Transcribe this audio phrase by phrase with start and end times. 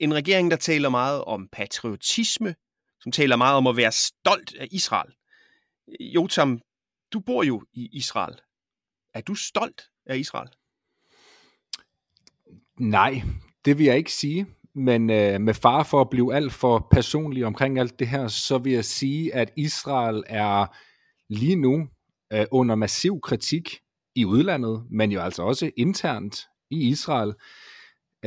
[0.00, 2.54] En regering, der taler meget om patriotisme,
[3.00, 5.12] som taler meget om at være stolt af Israel.
[6.00, 6.60] Jotam,
[7.12, 8.34] du bor jo i Israel.
[9.14, 10.48] Er du stolt af Israel?
[12.78, 13.22] Nej,
[13.64, 14.46] det vil jeg ikke sige.
[14.74, 18.58] Men øh, med far for at blive alt for personlig omkring alt det her, så
[18.58, 20.66] vil jeg sige, at Israel er
[21.28, 21.88] lige nu
[22.32, 23.78] øh, under massiv kritik
[24.14, 27.34] i udlandet, men jo altså også internt i Israel.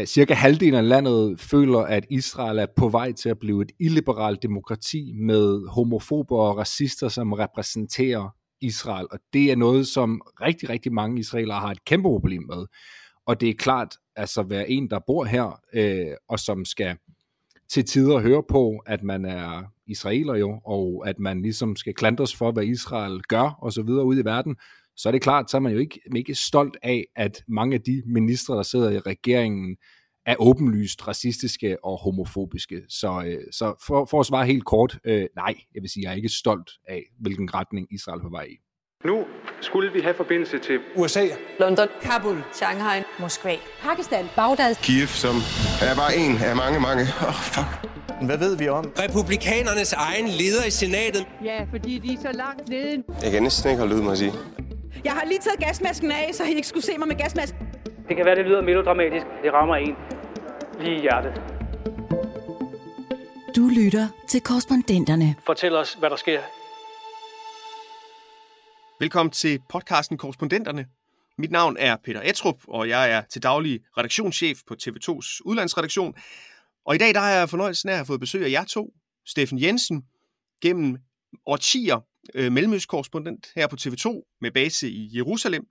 [0.06, 4.44] Cirka halvdelen af landet føler, at Israel er på vej til at blive et illiberalt
[4.44, 8.30] demokrati med homofober og racister, som repræsenterer
[8.62, 9.08] Israel.
[9.12, 12.66] Og det er noget, som rigtig, rigtig mange israelere har et kæmpe problem med.
[13.26, 16.98] Og det er klart, altså være en, der bor her, øh, og som skal
[17.70, 22.36] til tider høre på, at man er israeler jo, og at man ligesom skal klandres
[22.36, 24.56] for, hvad Israel gør, og så videre ude i verden,
[24.98, 27.82] så er det klart, så er man jo ikke, ikke stolt af, at mange af
[27.82, 29.78] de ministre, der sidder i regeringen,
[30.26, 32.82] er åbenlyst racistiske og homofobiske.
[32.90, 36.12] Så, øh, så for, for at svare helt kort, øh, nej, jeg vil sige, jeg
[36.12, 38.56] er ikke stolt af, hvilken retning Israel er på vej i.
[39.06, 39.26] Nu
[39.62, 41.26] skulle vi have forbindelse til USA,
[41.60, 45.36] London, Kabul, Shanghai, Moskva, Pakistan, Bagdad, Kiev, som
[45.82, 47.04] er bare en af mange, mange.
[47.04, 47.72] Åh, oh, fuck.
[48.26, 48.86] Hvad ved vi om?
[49.00, 51.28] Republikanernes egen leder i senatet.
[51.44, 53.04] Ja, fordi de er så langt nede.
[53.24, 54.34] Jeg kan næsten ikke holde ud, må jeg sige.
[55.04, 57.68] Jeg har lige taget gasmasken af, så I ikke skulle se mig med gasmasken.
[58.08, 59.26] Det kan være, det lyder melodramatisk.
[59.44, 59.96] Det rammer en
[60.80, 61.42] lige i hjertet.
[63.56, 65.36] Du lytter til korrespondenterne.
[65.46, 66.42] Fortæl os, hvad der sker.
[69.00, 70.86] Velkommen til podcasten Korrespondenterne.
[71.38, 76.14] Mit navn er Peter Etrup, og jeg er til daglig redaktionschef på TV2's udlandsredaktion.
[76.86, 78.94] Og i dag der har jeg fornøjelsen af at have fået besøg af jer to,
[79.26, 80.04] Steffen Jensen,
[80.62, 80.98] gennem
[81.46, 82.00] årtier
[82.36, 85.66] øh, mellemøstkorrespondent her på TV2 med base i Jerusalem,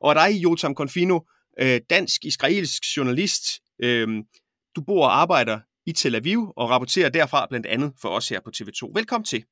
[0.00, 1.20] og dig, Jotam Confino,
[1.60, 3.44] øh, dansk-israelsk journalist.
[3.82, 4.08] Øh,
[4.76, 8.40] du bor og arbejder i Tel Aviv og rapporterer derfra blandt andet for os her
[8.40, 8.92] på TV2.
[8.94, 9.44] Velkommen til.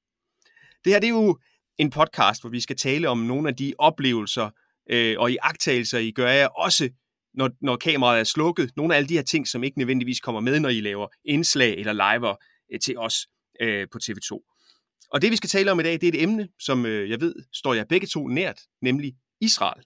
[0.85, 1.39] Det her det er jo
[1.79, 4.51] en podcast, hvor vi skal tale om nogle af de oplevelser
[4.91, 6.91] øh, og iagtagelser, I gør jer også,
[7.35, 8.71] når, når kameraet er slukket.
[8.77, 11.75] Nogle af alle de her ting, som ikke nødvendigvis kommer med, når I laver indslag
[11.79, 12.35] eller liver
[12.73, 13.27] øh, til os
[13.61, 14.48] øh, på TV2.
[15.11, 17.21] Og det, vi skal tale om i dag, det er et emne, som øh, jeg
[17.21, 19.83] ved, står jer begge to nært, nemlig Israel.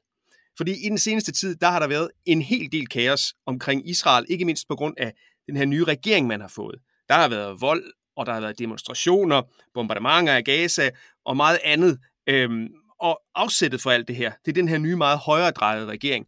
[0.57, 4.27] Fordi i den seneste tid, der har der været en hel del kaos omkring Israel,
[4.29, 5.13] ikke mindst på grund af
[5.47, 6.79] den her nye regering, man har fået.
[7.09, 7.85] Der har været vold,
[8.17, 9.43] og der har været demonstrationer,
[9.75, 10.91] bombardementer af Gaza
[11.25, 11.99] og meget andet.
[12.27, 12.69] Øhm,
[13.01, 16.27] og afsættet for alt det her, det er den her nye, meget højredrejede regering.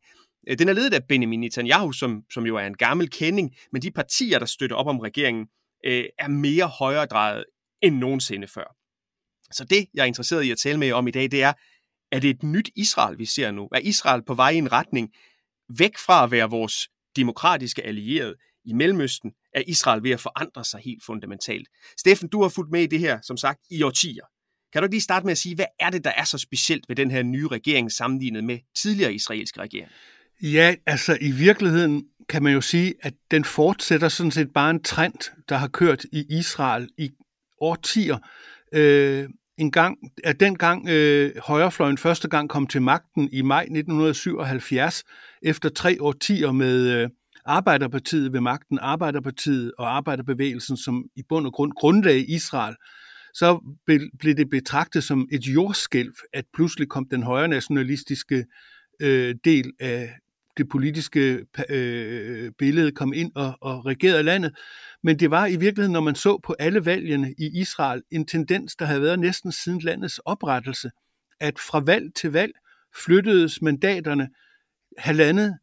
[0.48, 3.82] Øh, den er ledet af Benjamin Netanyahu, som, som jo er en gammel kending, men
[3.82, 5.46] de partier, der støtter op om regeringen,
[5.86, 7.44] øh, er mere højredrejet
[7.84, 8.76] end nogensinde før.
[9.52, 11.52] Så det, jeg er interesseret i at tale med jer om i dag, det er,
[12.12, 13.68] er det et nyt Israel, vi ser nu?
[13.72, 15.10] Er Israel på vej i en retning
[15.78, 18.34] væk fra at være vores demokratiske allierede
[18.64, 19.32] i Mellemøsten?
[19.54, 21.68] Er Israel ved at forandre sig helt fundamentalt?
[21.98, 24.24] Steffen, du har fulgt med i det her, som sagt, i årtier.
[24.72, 26.88] Kan du ikke lige starte med at sige, hvad er det, der er så specielt
[26.88, 29.90] ved den her nye regering sammenlignet med tidligere israelske regering?
[30.42, 34.82] Ja, altså i virkeligheden kan man jo sige, at den fortsætter sådan set bare en
[34.82, 37.10] trend, der har kørt i Israel i
[37.60, 38.18] årtier.
[38.74, 39.28] Øh,
[39.58, 45.04] en gang, at dengang øh, højrefløjen første gang kom til magten i maj 1977,
[45.42, 47.08] efter tre årtier med øh,
[47.44, 52.74] Arbejderpartiet ved magten, Arbejderpartiet og Arbejderbevægelsen, som i bund og grund grundlagde Israel,
[53.34, 53.76] så
[54.18, 58.44] blev det betragtet som et jordskælv, at pludselig kom den højre nationalistiske
[59.02, 60.10] øh, del af
[60.56, 64.56] det politiske øh, billede kom ind og, og regerede landet.
[65.02, 68.76] Men det var i virkeligheden, når man så på alle valgene i Israel, en tendens,
[68.76, 70.90] der havde været næsten siden landets oprettelse,
[71.40, 72.52] at fra valg til valg
[73.04, 74.28] flyttedes mandaterne
[74.98, 75.58] halvandet,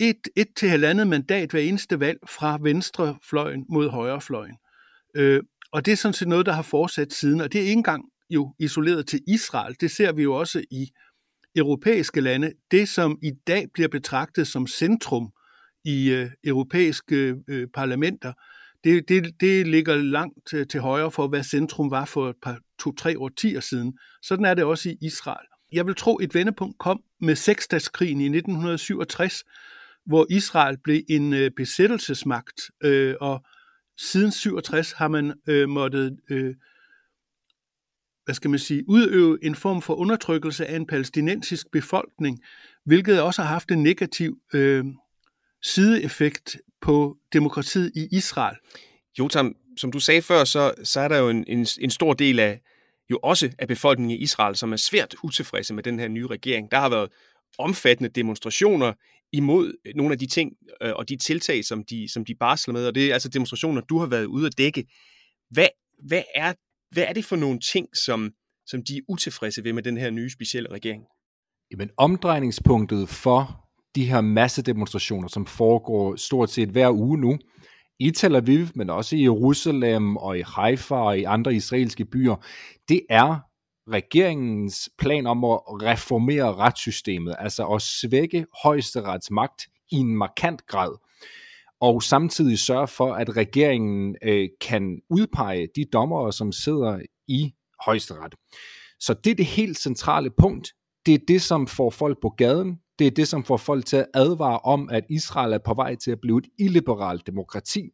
[0.00, 4.56] et, et til halvandet mandat hver eneste valg fra venstrefløjen mod højrefløjen.
[5.16, 5.42] Øh,
[5.72, 8.04] og det er sådan set noget, der har fortsat siden, og det er ikke engang
[8.30, 9.76] jo isoleret til Israel.
[9.80, 10.90] Det ser vi jo også i
[11.56, 12.52] europæiske lande.
[12.70, 15.32] Det, som i dag bliver betragtet som centrum
[15.84, 18.32] i øh, europæiske øh, parlamenter,
[18.84, 22.58] det, det, det ligger langt til, til højre for, hvad centrum var for et par
[22.78, 23.98] to-tre årtier siden.
[24.22, 25.46] Sådan er det også i Israel.
[25.72, 29.44] Jeg vil tro, et vendepunkt kom med seksdagskrigen i 1967,
[30.06, 33.44] hvor Israel blev en øh, besættelsesmagt, øh, og
[33.98, 36.54] siden 67 har man øh, måttet øh,
[38.26, 42.40] hvad skal man sige, udøve en form for undertrykkelse af en palæstinensisk befolkning,
[42.84, 44.84] hvilket også har haft en negativ øh,
[45.62, 48.56] sideeffekt på demokratiet i Israel.
[49.18, 52.40] Jotam, som du sagde før, så, så er der jo en, en, en stor del
[52.40, 52.60] af
[53.10, 56.70] jo også af befolkningen i Israel, som er svært utilfredse med den her nye regering.
[56.70, 57.10] Der har været
[57.58, 58.92] omfattende demonstrationer
[59.32, 60.52] imod øh, nogle af de ting
[60.82, 63.80] øh, og de tiltag, som de, som de barsler med, og det er altså demonstrationer,
[63.80, 64.86] du har været ude at dække.
[65.50, 65.68] Hvad,
[66.06, 66.52] hvad, er,
[66.90, 68.30] hvad er det for nogle ting, som,
[68.66, 71.02] som de er utilfredse ved med den her nye specielle regering?
[71.70, 77.38] Jamen omdrejningspunktet for de her massedemonstrationer, som foregår stort set hver uge nu,
[77.98, 82.36] i Tel Aviv, men også i Jerusalem og i Haifa og i andre israelske byer,
[82.88, 83.38] det er
[83.90, 90.96] regeringens plan om at reformere retssystemet, altså at svække højesterets magt i en markant grad,
[91.80, 98.34] og samtidig sørge for, at regeringen øh, kan udpege de dommere, som sidder i højesteret.
[99.00, 100.68] Så det er det helt centrale punkt.
[101.06, 102.78] Det er det, som får folk på gaden.
[102.98, 105.94] Det er det, som får folk til at advare om, at Israel er på vej
[105.94, 107.90] til at blive et illiberalt demokrati.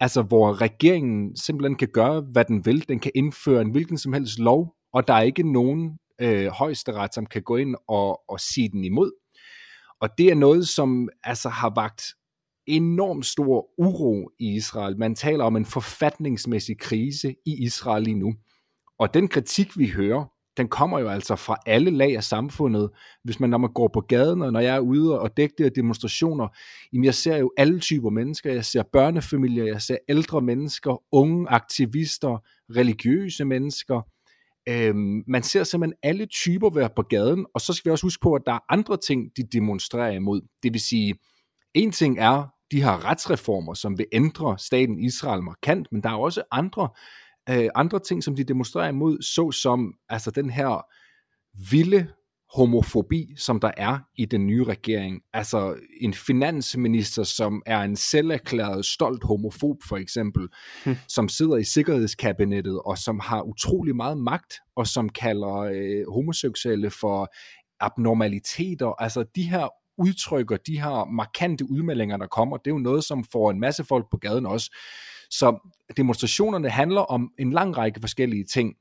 [0.00, 2.88] Altså, hvor regeringen simpelthen kan gøre, hvad den vil.
[2.88, 7.14] Den kan indføre en hvilken som helst lov, og der er ikke nogen øh, højesteret,
[7.14, 9.10] som kan gå ind og, og sige den imod.
[10.00, 12.02] Og det er noget, som altså har vagt
[12.66, 14.98] enormt stor uro i Israel.
[14.98, 18.34] Man taler om en forfatningsmæssig krise i Israel lige nu.
[18.98, 20.24] Og den kritik, vi hører,
[20.56, 22.90] den kommer jo altså fra alle lag af samfundet.
[23.24, 25.62] Hvis man, når man går på gaden, og når jeg er ude og dækker de
[25.62, 26.48] her demonstrationer,
[26.92, 28.52] jamen jeg ser jo alle typer mennesker.
[28.52, 32.38] Jeg ser børnefamilier, jeg ser ældre mennesker, unge aktivister,
[32.76, 34.00] religiøse mennesker.
[34.68, 38.22] Øhm, man ser simpelthen alle typer være på gaden, og så skal vi også huske
[38.22, 40.40] på, at der er andre ting, de demonstrerer imod.
[40.62, 41.14] Det vil sige,
[41.74, 46.16] en ting er de her retsreformer, som vil ændre staten Israel markant, men der er
[46.16, 46.88] også andre
[47.50, 50.86] øh, andre ting, som de demonstrerer imod, såsom altså den her
[51.70, 52.06] vilde
[52.54, 55.20] homofobi, som der er i den nye regering.
[55.32, 60.48] Altså en finansminister, som er en selverklæret stolt homofob for eksempel,
[60.84, 60.96] hmm.
[61.08, 66.90] som sidder i sikkerhedskabinettet og som har utrolig meget magt, og som kalder øh, homoseksuelle
[66.90, 67.34] for
[67.80, 69.02] abnormaliteter.
[69.02, 69.68] Altså de her
[70.00, 73.84] udtrykker, de her markante udmeldinger, der kommer, det er jo noget, som får en masse
[73.84, 74.76] folk på gaden også.
[75.30, 78.74] Så demonstrationerne handler om en lang række forskellige ting.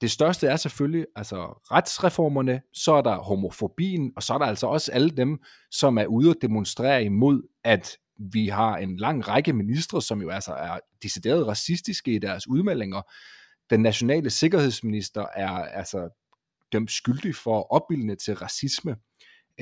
[0.00, 4.66] Det største er selvfølgelig altså retsreformerne, så er der homofobien, og så er der altså
[4.66, 5.38] også alle dem,
[5.70, 7.96] som er ude og demonstrere imod, at
[8.32, 13.02] vi har en lang række ministre, som jo altså er decideret racistiske i deres udmeldinger.
[13.70, 16.08] Den nationale sikkerhedsminister er altså
[16.72, 18.96] dømt skyldig for opbildende til racisme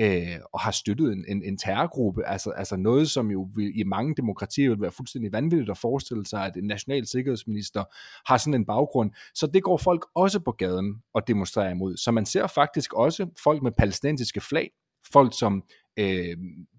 [0.00, 3.84] øh, og har støttet en, en, en terrorgruppe, altså, altså noget, som jo vil, i
[3.84, 7.84] mange demokratier vil være fuldstændig vanvittigt at forestille sig, at en national sikkerhedsminister
[8.30, 9.10] har sådan en baggrund.
[9.34, 11.96] Så det går folk også på gaden og demonstrerer imod.
[11.96, 14.70] Så man ser faktisk også folk med palæstinensiske flag,
[15.12, 15.62] folk som
[15.98, 16.36] øh,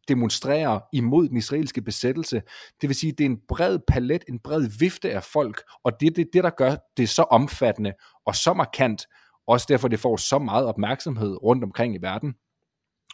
[0.08, 2.42] demonstrerer imod den israelske besættelse.
[2.82, 6.08] Det vil sige, det er en bred palet, en bred vifte af folk, og det
[6.08, 7.94] er det, det, der gør det så omfattende
[8.26, 9.02] og så markant,
[9.48, 12.34] også derfor det får så meget opmærksomhed rundt omkring i verden.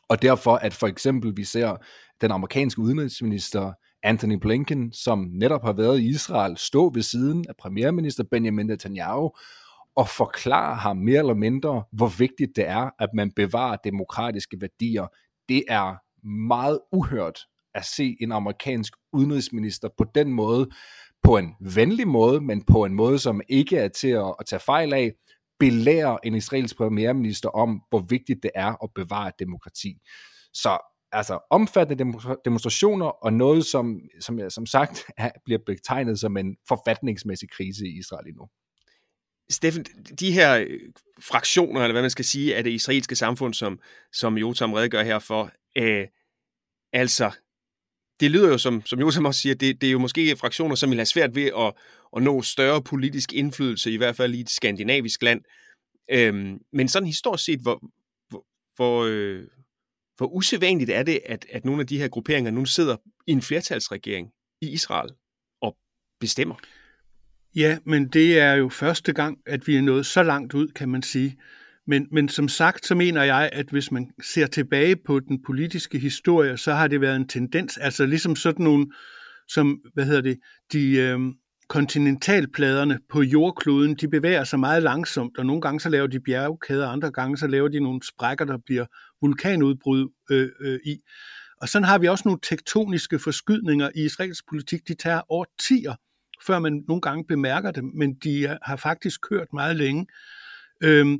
[0.09, 1.75] Og derfor, at for eksempel vi ser
[2.21, 7.53] den amerikanske udenrigsminister Anthony Blinken, som netop har været i Israel, stå ved siden af
[7.59, 9.31] premierminister Benjamin Netanyahu
[9.95, 15.07] og forklare ham mere eller mindre, hvor vigtigt det er, at man bevarer demokratiske værdier.
[15.49, 15.95] Det er
[16.27, 17.39] meget uhørt
[17.75, 20.69] at se en amerikansk udenrigsminister på den måde,
[21.23, 24.59] på en venlig måde, men på en måde, som ikke er til at, at tage
[24.59, 25.11] fejl af,
[25.59, 29.97] belære en israelsk premierminister om, hvor vigtigt det er at bevare demokrati.
[30.53, 30.77] Så
[31.11, 32.03] altså omfattende
[32.45, 37.97] demonstrationer og noget, som, som, som sagt er, bliver betegnet som en forfatningsmæssig krise i
[37.99, 38.47] Israel nu.
[39.49, 39.83] Steffen,
[40.19, 40.79] de her øh,
[41.21, 43.79] fraktioner, eller hvad man skal sige, af det israelske samfund, som,
[44.13, 46.07] som Jotam redegør her for, øh,
[46.93, 47.31] altså,
[48.19, 50.89] det lyder jo, som, som Jotam også siger, det, det er jo måske fraktioner, som
[50.89, 51.73] vil have svært ved at,
[52.15, 55.41] at nå større politisk indflydelse, i hvert fald i et skandinavisk land.
[56.11, 57.79] Øhm, men sådan historisk set, hvor,
[58.29, 58.45] hvor,
[58.75, 59.43] hvor, øh,
[60.17, 63.41] hvor usædvanligt er det, at, at nogle af de her grupperinger nu sidder i en
[63.41, 64.31] flertalsregering
[64.61, 65.09] i Israel
[65.61, 65.77] og
[66.19, 66.55] bestemmer?
[67.55, 70.89] Ja, men det er jo første gang, at vi er nået så langt ud, kan
[70.89, 71.37] man sige.
[71.87, 75.99] Men, men som sagt, så mener jeg, at hvis man ser tilbage på den politiske
[75.99, 78.87] historie, så har det været en tendens, altså ligesom sådan nogle,
[79.47, 80.39] som, hvad hedder det,
[80.73, 81.19] de øh,
[81.67, 86.89] kontinentalpladerne på jordkloden, de bevæger sig meget langsomt, og nogle gange så laver de bjergkæder,
[86.89, 88.85] andre gange så laver de nogle sprækker, der bliver
[89.21, 90.97] vulkanudbrud øh, øh, i.
[91.61, 94.87] Og sådan har vi også nogle tektoniske forskydninger i israelsk politik.
[94.87, 95.95] De tager årtier,
[96.47, 100.05] før man nogle gange bemærker dem, men de har faktisk kørt meget længe.
[100.83, 101.17] Øhm,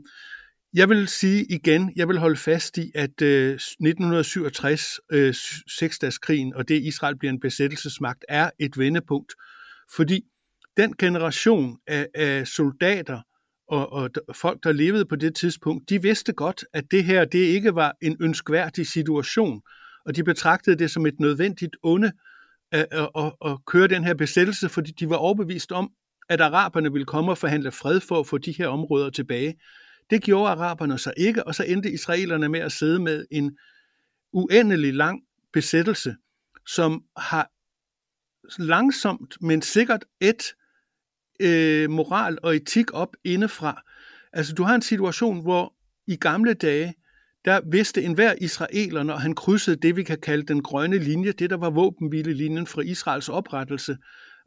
[0.75, 5.33] jeg vil sige igen, jeg vil holde fast i, at øh, 1967, øh,
[5.67, 9.33] seksdagskrigen og det Israel bliver en besættelsesmagt, er et vendepunkt.
[9.95, 10.21] Fordi
[10.77, 13.21] den generation af, af soldater
[13.67, 17.39] og, og folk, der levede på det tidspunkt, de vidste godt, at det her det
[17.39, 19.61] ikke var en ønskværdig situation,
[20.05, 22.11] og de betragtede det som et nødvendigt onde
[22.71, 25.91] at, at, at, at køre den her besættelse, fordi de var overbevist om,
[26.29, 29.55] at araberne ville komme og forhandle fred for at få de her områder tilbage.
[30.09, 33.57] Det gjorde araberne så ikke, og så endte israelerne med at sidde med en
[34.33, 35.21] uendelig lang
[35.53, 36.15] besættelse,
[36.67, 37.51] som har
[38.63, 40.43] langsomt, men sikkert et
[41.39, 43.81] øh, moral og etik op indefra.
[44.33, 45.73] Altså, du har en situation, hvor
[46.07, 46.93] i gamle dage,
[47.45, 51.49] der vidste enhver israeler, når han krydsede det, vi kan kalde den grønne linje, det
[51.49, 53.97] der var våbenhvilelinjen fra Israels oprettelse,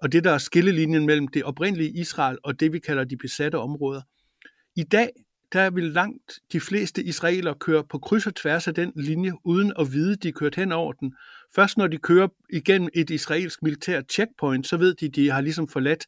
[0.02, 3.58] og det der er skillelinjen mellem det oprindelige Israel og det, vi kalder de besatte
[3.58, 4.02] områder.
[4.76, 5.10] I dag,
[5.52, 9.72] der vil langt de fleste israeler køre på kryds og tværs af den linje, uden
[9.78, 11.14] at vide, de er kørt hen over den.
[11.54, 15.68] Først når de kører igennem et israelsk militær checkpoint, så ved de, de har ligesom
[15.68, 16.06] forladt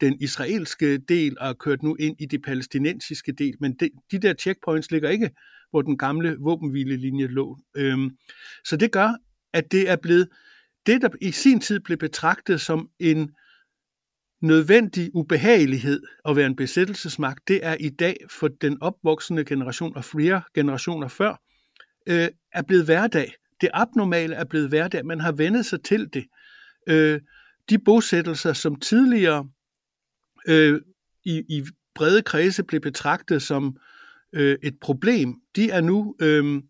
[0.00, 3.54] den israelske del og er kørt nu ind i det palæstinensiske del.
[3.60, 5.30] Men de, de der checkpoints ligger ikke,
[5.70, 7.58] hvor den gamle våbenhvilelinje lå.
[7.76, 8.10] Øhm,
[8.64, 9.16] så det gør,
[9.52, 10.28] at det er blevet
[10.86, 13.30] det, der i sin tid blev betragtet som en
[14.44, 20.04] nødvendig ubehagelighed at være en besættelsesmagt, det er i dag for den opvoksende generation og
[20.04, 21.40] flere generationer før,
[22.06, 23.34] øh, er blevet hverdag.
[23.60, 25.06] Det abnormale er blevet hverdag.
[25.06, 26.24] Man har vendet sig til det.
[26.88, 27.20] Øh,
[27.70, 29.48] de bosættelser, som tidligere
[30.48, 30.80] øh,
[31.24, 33.76] i, i brede kredse blev betragtet som
[34.32, 36.62] øh, et problem, de er nu øh,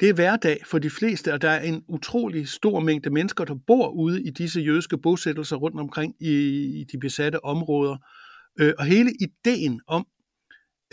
[0.00, 3.54] det er hverdag for de fleste, og der er en utrolig stor mængde mennesker, der
[3.66, 6.34] bor ude i disse jødiske bosættelser rundt omkring i,
[6.80, 7.96] i de besatte områder.
[8.60, 10.06] Øh, og hele ideen om,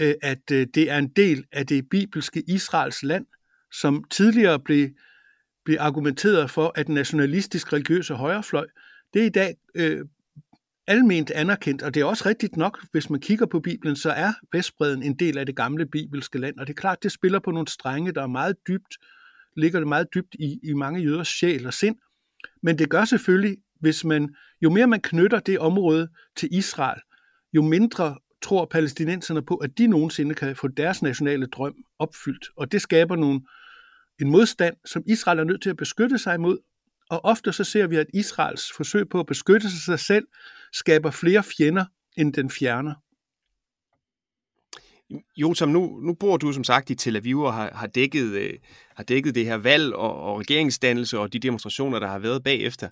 [0.01, 3.25] øh, at øh, det er en del af det bibelske Israels land,
[3.71, 4.89] som tidligere blev,
[5.65, 8.67] blev argumenteret for, at nationalistisk religiøse højrefløj,
[9.13, 10.05] det er i dag øh,
[10.87, 14.33] alment anerkendt, og det er også rigtigt nok, hvis man kigger på Bibelen, så er
[14.53, 17.51] Vestbreden en del af det gamle bibelske land, og det er klart, det spiller på
[17.51, 18.97] nogle strenge, der er meget dybt,
[19.57, 21.95] ligger det meget dybt i, i mange jøders sjæl og sind,
[22.63, 27.01] men det gør selvfølgelig, hvis man, jo mere man knytter det område til Israel,
[27.53, 32.71] jo mindre tror palæstinenserne på, at de nogensinde kan få deres nationale drøm opfyldt, og
[32.71, 33.41] det skaber nogle,
[34.21, 36.57] en modstand, som Israel er nødt til at beskytte sig imod,
[37.09, 40.27] og ofte så ser vi, at Israels forsøg på at beskytte sig selv
[40.73, 41.85] skaber flere fjender,
[42.17, 42.93] end den fjerner.
[45.37, 48.53] Jotam, nu, nu bor du som sagt i Tel Aviv og har, har, dækket, øh,
[48.95, 52.89] har dækket det her valg og, og regeringsdannelse og de demonstrationer, der har været bagefter.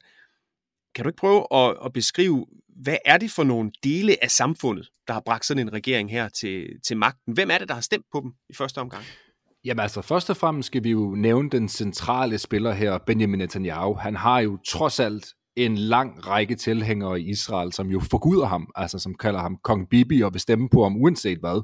[0.95, 2.45] Kan du ikke prøve at, at beskrive,
[2.83, 6.29] hvad er det for nogle dele af samfundet, der har bragt sådan en regering her
[6.29, 7.33] til, til magten?
[7.33, 9.03] Hvem er det, der har stemt på dem i første omgang?
[9.65, 13.93] Jamen altså, først og fremmest skal vi jo nævne den centrale spiller her, Benjamin Netanyahu.
[13.93, 18.67] Han har jo trods alt en lang række tilhængere i Israel, som jo forguder ham,
[18.75, 21.63] altså som kalder ham Kong Bibi og vil stemme på ham uanset hvad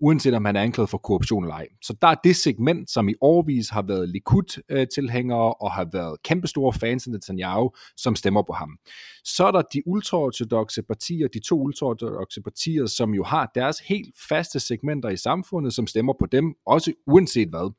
[0.00, 1.66] uanset om han er anklaget for korruption eller ej.
[1.82, 6.72] Så der er det segment, som i årvis har været Likud-tilhængere og har været kæmpestore
[6.72, 8.78] fans af Netanyahu, som stemmer på ham.
[9.24, 14.14] Så er der de ultraortodoxe partier, de to ultraortodoxe partier, som jo har deres helt
[14.28, 17.72] faste segmenter i samfundet, som stemmer på dem, også uanset hvad.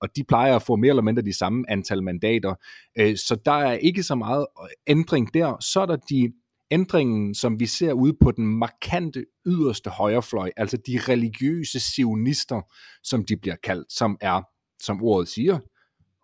[0.00, 2.54] Og de plejer at få mere eller mindre de samme antal mandater.
[2.98, 4.46] Øh, så der er ikke så meget
[4.86, 5.56] ændring der.
[5.60, 6.32] Så er der de
[6.70, 12.60] ændringen, som vi ser ude på den markante yderste højrefløj, altså de religiøse sionister,
[13.02, 14.42] som de bliver kaldt, som er,
[14.82, 15.58] som ordet siger,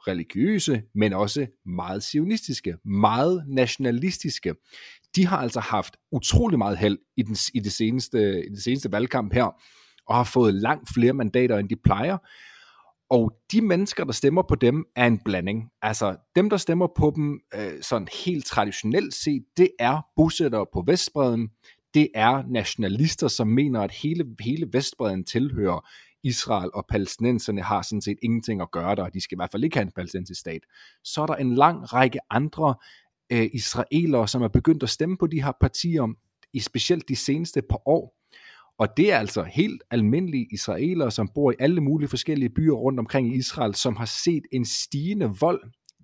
[0.09, 4.55] religiøse, men også meget sionistiske, meget nationalistiske.
[5.17, 8.93] De har altså haft utrolig meget held i, den, i, det seneste, i det seneste
[8.93, 9.45] valgkamp her,
[10.07, 12.19] og har fået langt flere mandater, end de plejer.
[13.15, 15.71] Og de mennesker, der stemmer på dem, er en blanding.
[15.83, 20.85] Altså dem, der stemmer på dem øh, sådan helt traditionelt set, det er bosættere på
[20.87, 21.49] Vestbreden.
[21.95, 25.89] Det er nationalister, som mener, at hele, hele Vestbreden tilhører
[26.23, 29.51] Israel og palæstinenserne har sådan set ingenting at gøre der, og de skal i hvert
[29.51, 30.63] fald ikke have en palæstinensisk stat.
[31.05, 32.75] Så er der en lang række andre
[33.33, 36.15] øh, israelere, som er begyndt at stemme på de her partier,
[36.53, 38.15] i specielt de seneste par år.
[38.79, 42.99] Og det er altså helt almindelige israelere, som bor i alle mulige forskellige byer rundt
[42.99, 45.61] omkring i Israel, som har set en stigende vold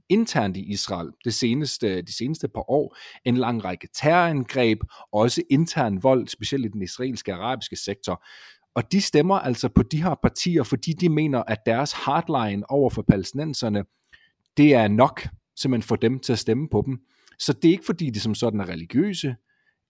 [0.09, 2.97] internt i Israel det seneste, de seneste par år.
[3.25, 4.79] En lang række terrorangreb,
[5.13, 8.25] også intern vold, specielt i den israelske arabiske sektor.
[8.75, 12.91] Og de stemmer altså på de her partier, fordi de mener, at deres hardline over
[12.91, 13.85] for palæstinenserne,
[14.57, 16.99] det er nok simpelthen for dem til at stemme på dem.
[17.39, 19.37] Så det er ikke fordi, de som sådan er religiøse,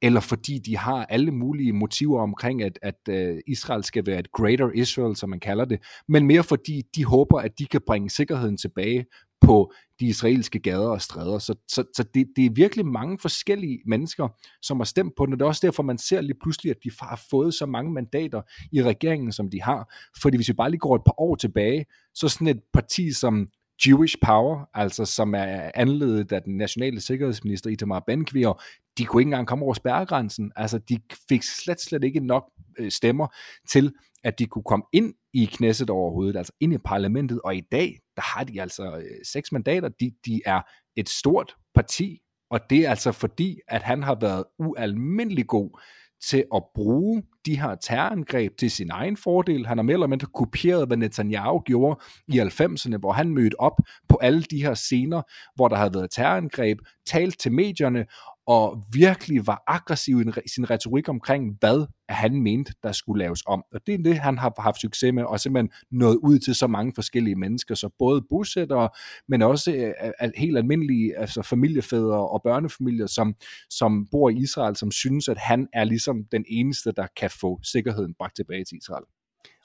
[0.03, 4.33] eller fordi de har alle mulige motiver omkring, at, at øh, Israel skal være et
[4.33, 8.11] greater Israel, som man kalder det, men mere fordi de håber, at de kan bringe
[8.11, 9.07] sikkerheden tilbage
[9.41, 11.39] på de israelske gader og stræder.
[11.39, 14.29] Så, så, så det, det er virkelig mange forskellige mennesker,
[14.63, 16.77] som har stemt på den, og det er også derfor, man ser lige pludselig, at
[16.85, 18.43] de har fået så mange mandater
[18.73, 19.95] i regeringen, som de har.
[20.23, 23.49] Fordi hvis vi bare lige går et par år tilbage, så sådan et parti som
[23.87, 28.63] Jewish Power, altså som er anledet af den nationale sikkerhedsminister Itamar Ben-Gvir,
[29.01, 30.53] de kunne ikke engang komme over spærregrænsen.
[30.57, 32.45] Altså, de fik slet, slet ikke nok
[32.79, 33.27] øh, stemmer
[33.69, 33.93] til,
[34.25, 37.99] at de kunne komme ind i knæsset overhovedet, altså ind i parlamentet, og i dag,
[38.17, 40.61] der har de altså øh, seks mandater, de, de er
[40.97, 42.19] et stort parti,
[42.51, 45.81] og det er altså fordi, at han har været ualmindelig god
[46.23, 49.67] til at bruge de her terrorangreb til sin egen fordel.
[49.67, 53.77] Han har mere eller mindre kopieret, hvad Netanyahu gjorde i 90'erne, hvor han mødte op
[54.09, 55.23] på alle de her scener,
[55.55, 58.07] hvor der havde været terrorangreb, talt til medierne,
[58.51, 63.63] og virkelig var aggressiv i sin retorik omkring, hvad han mente, der skulle laves om.
[63.73, 66.67] Og det er det, han har haft succes med, og simpelthen nået ud til så
[66.67, 68.89] mange forskellige mennesker, så både bosættere,
[69.29, 69.93] men også
[70.23, 73.35] øh, helt almindelige altså familiefædre og børnefamilier, som,
[73.71, 77.61] som bor i Israel, som synes, at han er ligesom den eneste, der kan få
[77.63, 79.05] sikkerheden bragt tilbage til Israel.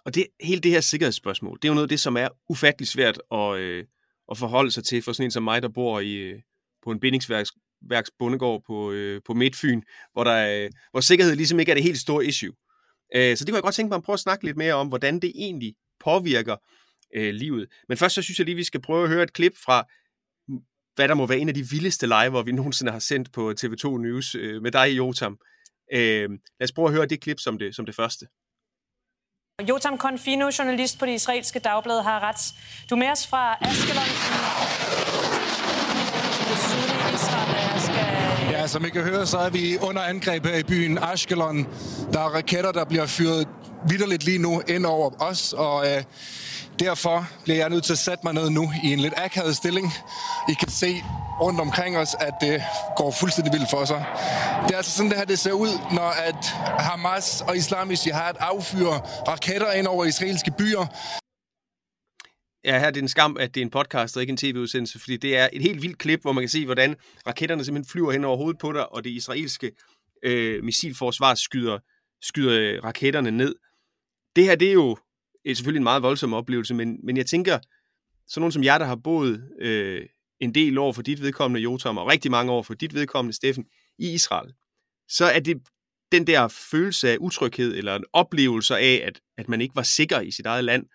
[0.06, 2.88] Og det, hele det her sikkerhedsspørgsmål, det er jo noget af det, som er ufattelig
[2.88, 3.86] svært at, øh,
[4.32, 6.40] at forholde sig til for sådan en som mig, der bor i, øh,
[6.84, 7.52] på en bindingsværks
[7.90, 9.82] Værks Bundegård på, øh, på Midtfyn,
[10.14, 12.54] hvor, der, øh, hvor sikkerhed ligesom ikke er det helt store issue.
[13.16, 14.88] Øh, så det kunne jeg godt tænke mig at prøve at snakke lidt mere om,
[14.88, 16.56] hvordan det egentlig påvirker
[17.16, 17.68] øh, livet.
[17.88, 19.88] Men først så synes jeg lige, vi skal prøve at høre et klip fra,
[20.96, 23.98] hvad der må være en af de vildeste live, vi nogensinde har sendt på TV2
[23.98, 25.40] News øh, med dig, Jotam.
[25.94, 28.28] Øh, lad os prøve at høre det klip som det, som det første.
[29.70, 32.54] Jotam Konfino, journalist på det israelske dagblad, har ret.
[32.90, 35.35] Du er med os fra Askelon
[38.66, 41.68] Ja, som I kan høre, så er vi under angreb her i byen Ashkelon.
[42.14, 43.48] Der er raketter, der bliver fyret
[43.90, 46.04] vidderligt lige nu ind over os, og øh,
[46.80, 49.94] derfor bliver jeg nødt til at sætte mig ned nu i en lidt akavet stilling.
[50.50, 51.04] I kan se
[51.42, 52.64] rundt omkring os, at det
[52.96, 54.06] går fuldstændig vildt for sig.
[54.68, 56.46] Det er altså sådan, det her det ser ud, når at
[56.80, 60.86] Hamas og Islamisk Jihad affyrer raketter ind over israelske byer.
[62.66, 65.00] Ja, her er det en skam, at det er en podcast og ikke en tv-udsendelse,
[65.00, 66.96] fordi det er et helt vildt klip, hvor man kan se, hvordan
[67.28, 69.72] raketterne simpelthen flyver hen over hovedet på dig, og det israelske
[70.24, 71.80] øh, missilforsvar skyder,
[72.22, 73.56] skyder øh, raketterne ned.
[74.36, 74.98] Det her, det er jo
[75.46, 77.60] er selvfølgelig en meget voldsom oplevelse, men, men jeg tænker,
[78.28, 80.06] sådan nogen som jer, der har boet øh,
[80.40, 83.66] en del år for dit vedkommende, Jotam, og rigtig mange år for dit vedkommende, Steffen,
[84.00, 84.54] i Israel,
[85.10, 85.58] så er det
[86.12, 90.20] den der følelse af utryghed, eller en oplevelse af, at, at man ikke var sikker
[90.20, 90.86] i sit eget land,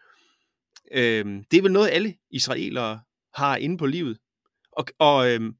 [0.90, 3.00] Øh, det er vel noget, alle israelere
[3.34, 4.18] har inde på livet.
[4.72, 5.52] Og, og, øh,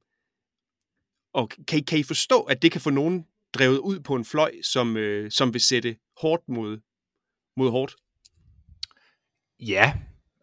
[1.33, 4.25] og kan, I, kan I forstå, at det kan få nogen drevet ud på en
[4.25, 6.79] fløj, som, øh, som vil sætte hårdt mod,
[7.57, 7.97] mod hårdt?
[9.61, 9.93] Ja,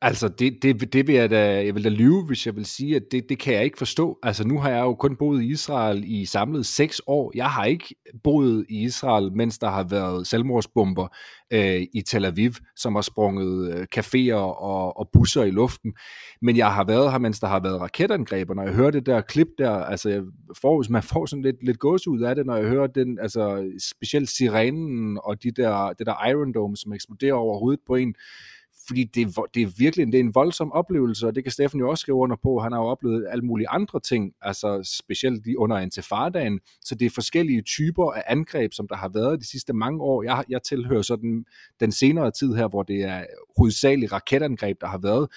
[0.01, 2.95] Altså, det, det, det vil jeg da, jeg vil da lyve, hvis jeg vil sige,
[2.95, 4.19] at det, det kan jeg ikke forstå.
[4.23, 7.31] Altså, nu har jeg jo kun boet i Israel i samlet seks år.
[7.35, 11.07] Jeg har ikke boet i Israel, mens der har været selvmordsbomber
[11.53, 15.93] øh, i Tel Aviv, som har sprunget øh, caféer og, og busser i luften.
[16.41, 19.05] Men jeg har været her, mens der har været raketangreb, og når jeg hører det
[19.05, 20.21] der klip der, altså, jeg
[20.61, 23.71] får, man får sådan lidt, lidt gås ud af det, når jeg hører den, altså,
[23.91, 28.15] specielt sirenen og de der, det der Iron Dome, som eksploderer over hovedet på en,
[28.87, 31.89] fordi det, det er virkelig det er en voldsom oplevelse, og det kan Steffen jo
[31.89, 32.59] også skrive under på.
[32.59, 37.05] Han har jo oplevet alle mulige andre ting, altså specielt lige under intifadaen, så det
[37.05, 40.23] er forskellige typer af angreb, som der har været de sidste mange år.
[40.23, 41.45] Jeg, jeg tilhører så den,
[41.79, 43.25] den senere tid her, hvor det er
[43.57, 45.27] hovedsageligt raketangreb, der har været.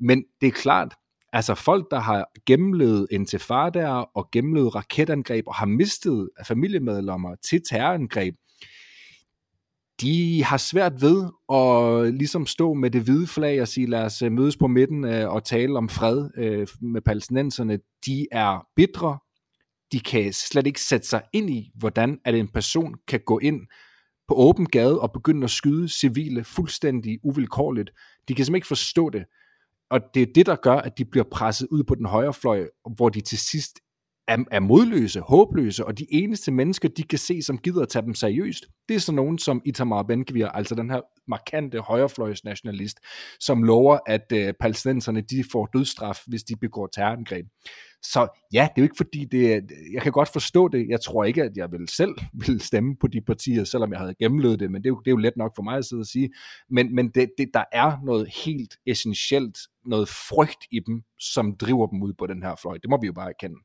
[0.00, 0.94] Men det er klart,
[1.34, 8.34] Altså folk, der har gennemlevet intifadaer og gennemlevet raketangreb og har mistet familiemedlemmer til terrorangreb,
[10.02, 14.22] de har svært ved at ligesom stå med det hvide flag og sige, lad os
[14.22, 17.78] øh, mødes på midten øh, og tale om fred øh, med palæstinenserne.
[18.06, 19.18] De er bitre.
[19.92, 23.60] De kan slet ikke sætte sig ind i, hvordan at en person kan gå ind
[24.28, 27.90] på åben gade og begynde at skyde civile fuldstændig uvilkårligt.
[28.28, 29.24] De kan simpelthen ikke forstå det.
[29.90, 32.68] Og det er det, der gør, at de bliver presset ud på den højre fløj,
[32.96, 33.80] hvor de til sidst
[34.28, 38.04] er, er modløse, håbløse, og de eneste mennesker, de kan se, som gider at tage
[38.04, 42.98] dem seriøst, det er sådan nogen som Itamar Ben-Gvir, altså den her markante højrefløjsnationalist,
[43.40, 47.46] som lover, at øh, palæstinenserne de får dødsstraf, hvis de begår terrorangreb.
[48.02, 50.88] Så ja, det er jo ikke fordi, det, jeg kan godt forstå det.
[50.88, 52.14] Jeg tror ikke, at jeg vil selv
[52.46, 55.06] vil stemme på de partier, selvom jeg havde gennemlevet det, men det er jo, det
[55.06, 56.30] er jo let nok for mig at sidde og sige.
[56.70, 61.86] Men, men det, det, der er noget helt essentielt, noget frygt i dem, som driver
[61.86, 62.78] dem ud på den her fløj.
[62.78, 63.56] Det må vi jo bare erkende.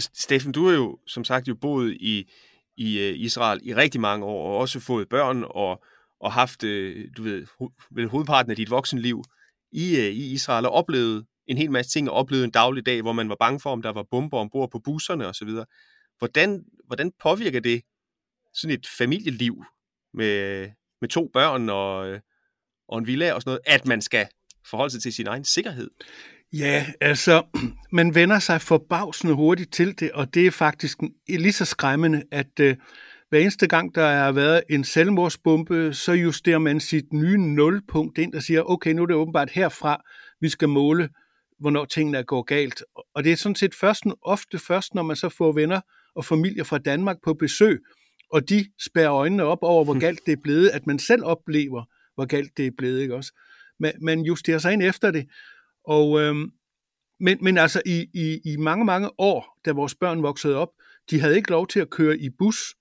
[0.00, 2.30] Steffen, du har jo som sagt jo boet i,
[2.76, 5.84] i øh, Israel i rigtig mange år, og også fået børn, og,
[6.20, 7.46] og haft, øh, du ved,
[7.90, 9.24] vel hovedparten af dit voksenliv
[9.72, 13.02] i, øh, i Israel, og oplevet en hel masse ting, og oplevet en daglig dag,
[13.02, 15.48] hvor man var bange for, om der var bomber ombord på busserne osv.
[16.18, 17.82] Hvordan, hvordan påvirker det
[18.54, 19.64] sådan et familieliv
[20.14, 20.68] med,
[21.00, 22.20] med to børn og,
[22.88, 24.28] og en villa og sådan noget, at man skal
[24.70, 25.90] forholde sig til sin egen sikkerhed?
[26.58, 27.42] Ja, altså,
[27.98, 32.60] man vender sig forbavsende hurtigt til det, og det er faktisk lige så skræmmende, at
[32.60, 32.72] uh,
[33.28, 38.34] hver eneste gang, der har været en selvmordsbombe, så justerer man sit nye nulpunkt ind
[38.34, 40.02] og siger, okay, nu er det åbenbart herfra,
[40.40, 41.08] vi skal måle,
[41.60, 42.84] hvornår tingene går galt.
[43.14, 45.80] Og det er sådan set først, ofte først, når man så får venner
[46.14, 47.80] og familier fra Danmark på besøg,
[48.30, 51.84] og de spærer øjnene op over, hvor galt det er blevet, at man selv oplever,
[52.14, 53.32] hvor galt det er blevet, ikke også?
[53.80, 55.26] Man, man justerer sig ind efter det,
[55.84, 56.50] og, øhm,
[57.20, 60.68] men, men altså i, i, i mange, mange år, da vores børn voksede op,
[61.10, 62.74] de havde ikke lov til at køre i bus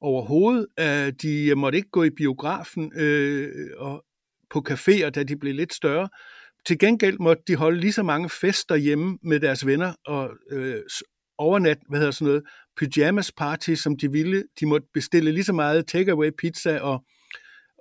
[0.00, 0.66] overhovedet.
[0.80, 4.04] Øh, de måtte ikke gå i biografen øh, og
[4.50, 6.08] på caféer, da de blev lidt større.
[6.66, 10.82] Til gengæld måtte de holde lige så mange fester hjemme med deres venner og øh,
[11.38, 12.42] overnat, hvad hedder sådan noget,
[12.76, 14.44] pyjamas party, som de ville.
[14.60, 17.04] De måtte bestille lige så meget takeaway pizza og,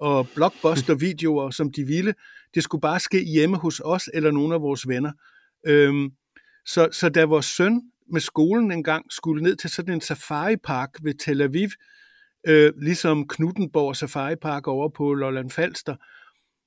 [0.01, 2.13] og blockbuster-videoer, som de ville.
[2.55, 5.11] Det skulle bare ske hjemme hos os eller nogle af vores venner.
[5.67, 6.09] Øhm,
[6.65, 11.13] så, så da vores søn med skolen engang skulle ned til sådan en safari-park ved
[11.13, 11.69] Tel Aviv,
[12.47, 15.95] øh, ligesom Knuttenborg Safari-park over på Lolland Falster,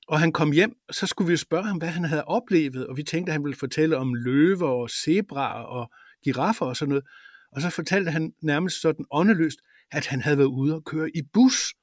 [0.07, 3.03] og han kom hjem, så skulle vi spørge ham, hvad han havde oplevet, og vi
[3.03, 5.91] tænkte, at han ville fortælle om løver og zebraer og
[6.23, 7.05] giraffer og sådan noget.
[7.51, 9.59] Og så fortalte han nærmest sådan åndeløst,
[9.91, 11.73] at han havde været ude og køre i bus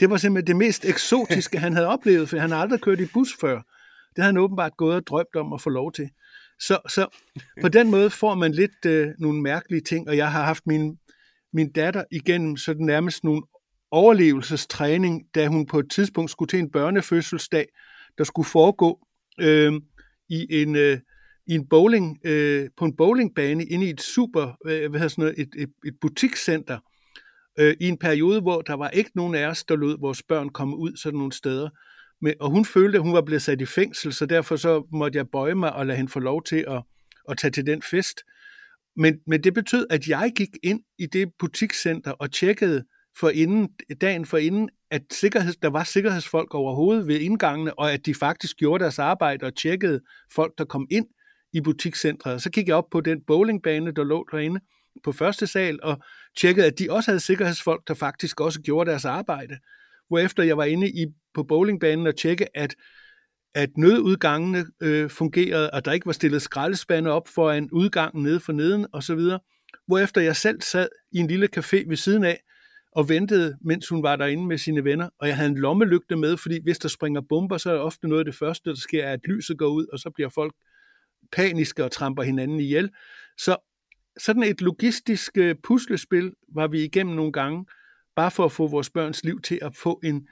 [0.00, 3.06] det var simpelthen det mest eksotiske, han havde oplevet, for han havde aldrig kørt i
[3.06, 3.54] bus før.
[3.54, 6.10] Det havde han åbenbart gået og drømt om at få lov til.
[6.60, 7.06] Så, så
[7.60, 10.98] på den måde får man lidt øh, nogle mærkelige ting, og jeg har haft min,
[11.52, 13.42] min datter igennem sådan nærmest nogle
[13.90, 17.66] overlevelsestræning, da hun på et tidspunkt skulle til en børnefødselsdag,
[18.18, 18.98] der skulle foregå
[19.40, 19.72] øh,
[20.28, 20.98] i en øh,
[21.46, 25.22] i en bowling øh, på en bowlingbane inde i et super øh, hvad hedder sådan
[25.22, 26.78] noget, et, et, et butikscenter,
[27.60, 30.48] øh, i en periode, hvor der var ikke nogen af os, der lod vores børn
[30.48, 31.68] komme ud sådan nogle steder.
[32.22, 35.16] Men, og hun følte, at hun var blevet sat i fængsel, så derfor så måtte
[35.16, 36.82] jeg bøje mig og lade hende få lov til at,
[37.28, 38.20] at tage til den fest.
[38.96, 42.84] Men, men det betød, at jeg gik ind i det butikscenter og tjekkede
[43.18, 43.68] for inden,
[44.00, 48.56] dagen for inden, at sikkerheds, der var sikkerhedsfolk overhovedet ved indgangene, og at de faktisk
[48.56, 50.00] gjorde deres arbejde og tjekkede
[50.34, 51.06] folk, der kom ind
[51.52, 52.42] i butikscentret.
[52.42, 54.60] Så gik jeg op på den bowlingbane, der lå derinde,
[55.04, 56.02] på første sal og
[56.36, 59.58] tjekkede, at de også havde sikkerhedsfolk, der faktisk også gjorde deres arbejde.
[60.08, 62.74] Hvorefter jeg var inde i, på bowlingbanen og tjekke, at,
[63.54, 68.40] at nødudgangene øh, fungerede, og der ikke var stillet skraldespande op for en udgang nede
[68.40, 69.20] for neden osv.
[69.86, 72.40] Hvorefter jeg selv sad i en lille café ved siden af
[72.92, 75.08] og ventede, mens hun var derinde med sine venner.
[75.18, 78.08] Og jeg havde en lommelygte med, fordi hvis der springer bomber, så er det ofte
[78.08, 80.54] noget af det første, der sker, at lyset går ud, og så bliver folk
[81.32, 82.90] paniske og tramper hinanden ihjel.
[83.38, 83.56] Så
[84.24, 87.66] sådan et logistisk øh, puslespil var vi igennem nogle gange,
[88.16, 90.28] bare for at få vores børns liv til at få en,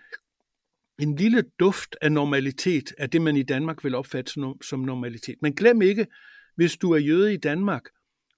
[0.98, 5.36] en lille duft af normalitet, af det man i Danmark vil opfatte som normalitet.
[5.42, 6.06] Men glem ikke,
[6.56, 7.82] hvis du er jøde i Danmark,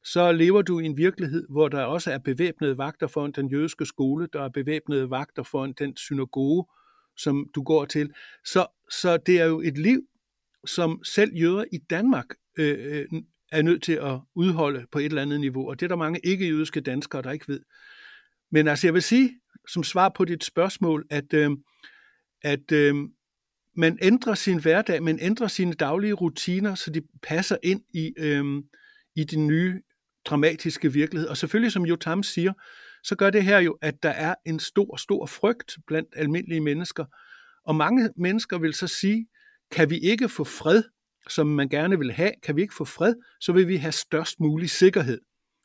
[0.04, 3.86] så lever du i en virkelighed, hvor der også er bevæbnede vagter foran den jødiske
[3.86, 6.64] skole, der er bevæbnede vagter foran den synagoge,
[7.16, 8.10] som du går til.
[8.44, 10.02] Så, så det er jo et liv,
[10.66, 12.26] som selv jøder i Danmark
[12.58, 15.88] øh, øh er nødt til at udholde på et eller andet niveau, og det er
[15.88, 17.60] der mange ikke-jødiske danskere, der ikke ved.
[18.50, 21.50] Men altså jeg vil sige, som svar på dit spørgsmål, at, øh,
[22.42, 22.94] at øh,
[23.76, 28.44] man ændrer sin hverdag, man ændrer sine daglige rutiner, så de passer ind i, øh,
[29.16, 29.80] i den nye
[30.24, 31.28] dramatiske virkelighed.
[31.28, 32.52] Og selvfølgelig, som Jotam siger,
[33.04, 37.04] så gør det her jo, at der er en stor, stor frygt blandt almindelige mennesker.
[37.64, 39.26] Og mange mennesker vil så sige,
[39.70, 40.82] kan vi ikke få fred
[41.28, 44.40] som man gerne vil have, kan vi ikke få fred, så vil vi have størst
[44.40, 45.20] mulig sikkerhed.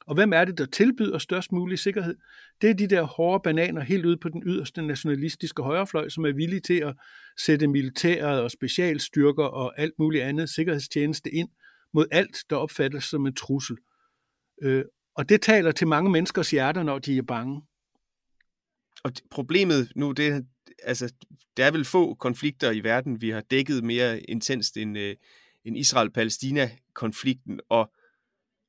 [0.07, 2.15] Og hvem er det, der tilbyder størst mulig sikkerhed?
[2.61, 6.33] Det er de der hårde bananer helt ude på den yderste nationalistiske højrefløj, som er
[6.33, 6.95] villige til at
[7.37, 11.49] sætte militæret og specialstyrker og alt muligt andet sikkerhedstjeneste ind
[11.93, 13.77] mod alt, der opfattes som en trussel.
[14.61, 14.83] Øh,
[15.15, 17.61] og det taler til mange menneskers hjerter, når de er bange.
[19.03, 20.45] Og problemet nu, det,
[20.83, 21.13] altså,
[21.57, 25.15] der er vel få konflikter i verden, vi har dækket mere intenst end, øh,
[25.65, 27.79] end Israel-Palæstina-konflikten, og,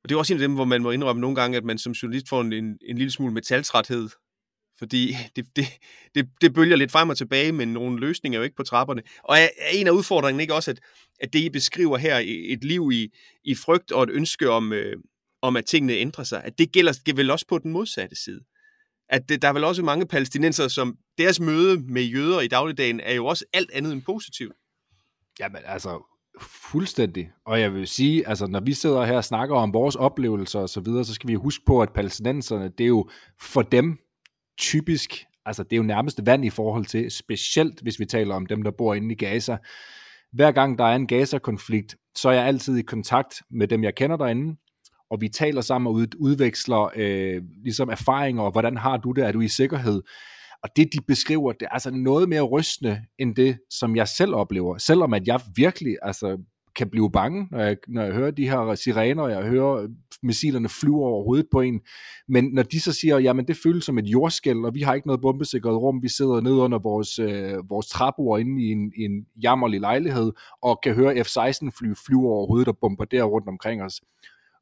[0.03, 1.77] og det er også en af dem, hvor man må indrømme nogle gange, at man
[1.77, 4.09] som journalist får en, en, en lille smule metaltræthed,
[4.77, 5.65] fordi det, det,
[6.15, 9.01] det, det bølger lidt frem og tilbage, men nogle løsninger er jo ikke på trapperne.
[9.23, 10.79] Og er, er en af udfordringerne ikke også, at,
[11.19, 14.97] at det I beskriver her, et liv i, i frygt og et ønske om, øh,
[15.41, 18.41] om, at tingene ændrer sig, at det gælder, det vel også på den modsatte side.
[19.09, 22.99] At det, der er vel også mange palæstinenser, som deres møde med jøder i dagligdagen
[22.99, 24.53] er jo også alt andet end positivt.
[25.39, 27.31] Jamen altså, fuldstændig.
[27.45, 30.69] Og jeg vil sige, altså når vi sidder her og snakker om vores oplevelser og
[30.69, 33.09] så videre, så skal vi huske på, at palæstinenserne, det er jo
[33.41, 33.97] for dem
[34.57, 38.45] typisk, altså det er jo nærmest vand i forhold til, specielt hvis vi taler om
[38.45, 39.57] dem, der bor inde i Gaza.
[40.33, 43.95] Hver gang der er en Gaza-konflikt, så er jeg altid i kontakt med dem, jeg
[43.95, 44.55] kender derinde,
[45.09, 49.31] og vi taler sammen og udveksler øh, ligesom erfaringer, og hvordan har du det, er
[49.31, 50.01] du i sikkerhed?
[50.67, 54.35] Og det, de beskriver, det er altså noget mere rystende, end det, som jeg selv
[54.35, 54.77] oplever.
[54.77, 56.37] Selvom at jeg virkelig altså,
[56.75, 59.87] kan blive bange, når jeg, når jeg hører de her sirener, og jeg hører
[60.23, 61.81] missilerne flyve over hovedet på en.
[62.27, 65.07] Men når de så siger, jamen det føles som et jordskæld, og vi har ikke
[65.07, 69.01] noget bombesikret rum, vi sidder nede under vores, øh, vores trappor inde i en, i
[69.01, 73.83] en jammerlig lejlighed, og kan høre F-16 fly flyve over hovedet og bombardere rundt omkring
[73.83, 74.01] os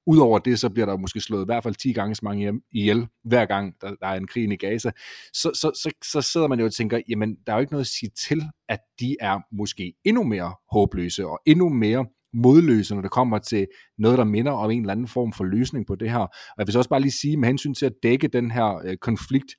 [0.07, 3.07] Udover det, så bliver der måske slået i hvert fald 10 gange så mange ihjel,
[3.23, 4.91] hver gang der, der er en krig i Gaza.
[5.33, 7.83] Så, så, så, så sidder man jo og tænker, jamen der er jo ikke noget
[7.83, 13.01] at sige til, at de er måske endnu mere håbløse og endnu mere modløse, når
[13.01, 16.11] det kommer til noget, der minder om en eller anden form for løsning på det
[16.11, 16.19] her.
[16.19, 18.81] Og jeg vil så også bare lige sige, med hensyn til at dække den her
[18.85, 19.55] øh, konflikt,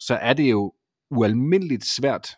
[0.00, 0.72] så er det jo
[1.10, 2.28] ualmindeligt svært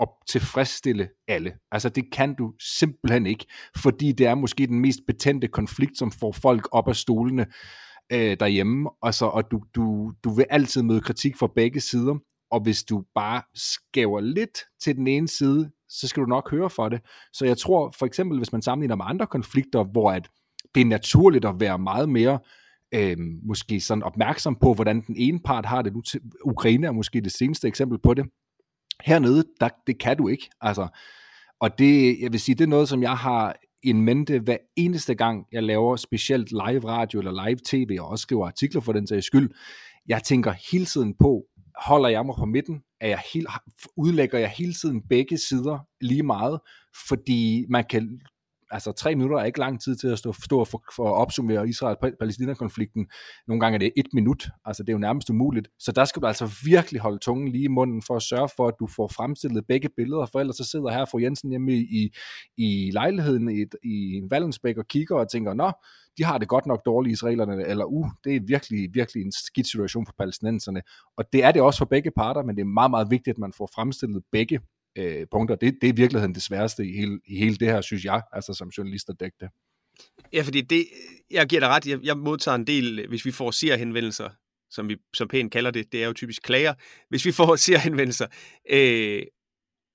[0.00, 1.52] at tilfredsstille alle.
[1.72, 6.12] Altså det kan du simpelthen ikke, fordi det er måske den mest betændte konflikt, som
[6.12, 7.46] får folk op af stolene
[8.12, 12.14] øh, derhjemme, altså, og du, du, du vil altid møde kritik fra begge sider,
[12.50, 16.70] og hvis du bare skæver lidt til den ene side, så skal du nok høre
[16.70, 17.00] for det.
[17.32, 20.28] Så jeg tror for eksempel, hvis man sammenligner med andre konflikter, hvor at
[20.74, 22.38] det er naturligt at være meget mere
[22.94, 25.92] øh, måske sådan opmærksom på, hvordan den ene part har det.
[25.92, 26.02] Nu,
[26.44, 28.24] Ukraine er måske det seneste eksempel på det.
[29.04, 30.50] Hernede, der, det kan du ikke.
[30.60, 30.88] Altså,
[31.60, 35.14] og det, jeg vil sige, det er noget, som jeg har en mente hver eneste
[35.14, 39.06] gang, jeg laver specielt live radio eller live tv, og også skriver artikler for den
[39.06, 39.50] sags skyld.
[40.08, 41.44] Jeg tænker hele tiden på,
[41.78, 42.82] holder jeg mig på midten?
[43.00, 43.48] Er jeg helt,
[43.96, 46.60] udlægger jeg hele tiden begge sider lige meget?
[47.08, 48.20] Fordi man kan
[48.74, 51.68] altså tre minutter er ikke lang tid til at stå, stå for, for at opsummere
[51.68, 53.06] Israel-Palæstina-konflikten.
[53.48, 55.68] Nogle gange er det et minut, altså det er jo nærmest umuligt.
[55.78, 58.68] Så der skal du altså virkelig holde tungen lige i munden for at sørge for,
[58.68, 62.10] at du får fremstillet begge billeder, for ellers så sidder her fru Jensen hjemme i,
[62.56, 65.72] i lejligheden i, i Vallensbæk og kigger og tænker, nå,
[66.18, 69.66] de har det godt nok dårligt, israelerne, eller uh, det er virkelig, virkelig en skidt
[69.66, 70.82] situation for palæstinenserne.
[71.16, 73.38] Og det er det også for begge parter, men det er meget, meget vigtigt, at
[73.38, 74.60] man får fremstillet begge
[74.96, 75.56] øh, punkter.
[75.56, 78.22] Det, det er i virkeligheden det sværeste i hele, i hele det her, synes jeg,
[78.32, 79.48] altså som journalist at dække det.
[80.32, 80.86] Ja, fordi det,
[81.30, 84.30] jeg giver dig ret, jeg, jeg modtager en del, hvis vi får seerhenvendelser,
[84.70, 86.74] som vi som pænt kalder det, det er jo typisk klager,
[87.08, 88.26] hvis vi får seerhenvendelser,
[88.70, 89.22] øh,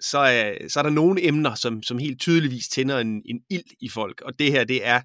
[0.01, 3.75] så, er, så er der nogle emner, som, som helt tydeligvis tænder en, en ild
[3.81, 5.01] i folk, og det her, det er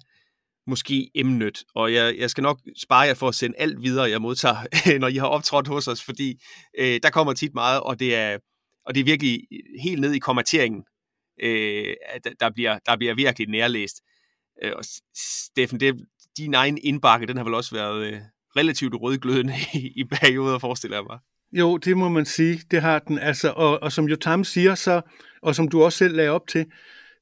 [0.67, 4.21] måske emnet, og jeg, jeg skal nok spare jer for at sende alt videre, jeg
[4.21, 6.43] modtager, når I har optrådt hos os, fordi
[6.79, 8.37] øh, der kommer tit meget, og det er,
[8.85, 10.83] og det er virkelig øh, helt ned i kommenteringen,
[11.43, 14.01] øh, at der bliver, der bliver virkelig nærlæst.
[14.63, 14.83] Øh, og
[15.15, 15.95] Steffen, det,
[16.37, 18.21] din egen indbakke, den har vel også været øh,
[18.57, 21.19] relativt rødglødende i, i perioder, forestiller jeg mig.
[21.51, 23.19] Jo, det må man sige, det har den.
[23.19, 25.01] Altså, og, og som Jotam siger, så,
[25.41, 26.65] og som du også selv lagde op til,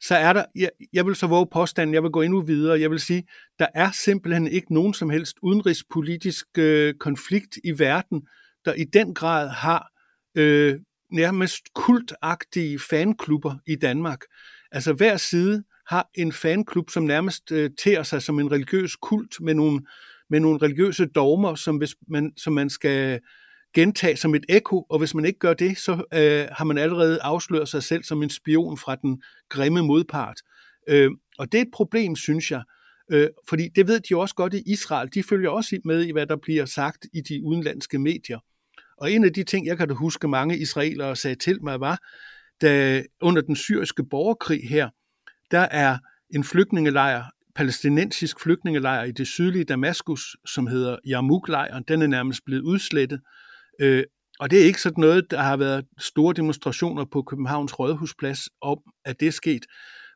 [0.02, 2.92] så er der, jeg, jeg vil så våge påstanden, jeg vil gå endnu videre, jeg
[2.92, 3.24] vil sige,
[3.60, 8.28] der er simpelthen ikke nogen som helst udenrigspolitisk øh, konflikt i verden,
[8.66, 9.88] der i den grad har
[10.38, 10.80] øh,
[11.14, 14.20] nærmest kultagtige fanklubber i Danmark.
[14.72, 19.42] Altså hver side har en fanklub, som nærmest øh, tærer sig som en religiøs kult
[19.42, 19.82] med nogle,
[20.30, 23.20] med nogle religiøse dogmer, som, hvis man, som man skal
[23.74, 27.22] gentage som et ekko, og hvis man ikke gør det, så øh, har man allerede
[27.22, 30.38] afsløret sig selv som en spion fra den grimme modpart.
[30.88, 32.64] Øh, og det er et problem, synes jeg,
[33.12, 35.10] øh, fordi det ved de også godt i Israel.
[35.14, 38.40] De følger også med i, hvad der bliver sagt i de udenlandske medier.
[38.98, 41.98] Og en af de ting, jeg kan da huske mange israelere sagde til mig, var,
[42.62, 44.90] da under den syriske borgerkrig her,
[45.52, 45.98] der er
[46.36, 47.24] en flygtningelejr
[47.56, 51.84] palæstinensisk flygtningelejr i det sydlige Damaskus, som hedder Yarmouk-lejren.
[51.88, 53.22] Den er nærmest blevet udslettet.
[53.82, 54.04] Øh,
[54.40, 58.78] og det er ikke sådan noget, der har været store demonstrationer på Københavns Rådhusplads om,
[59.06, 59.66] at det er sket.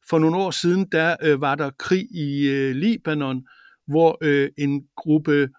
[0.09, 3.43] For nogle år siden, der øh, var der krig i øh, Libanon,
[3.87, 5.49] hvor øh, en gruppe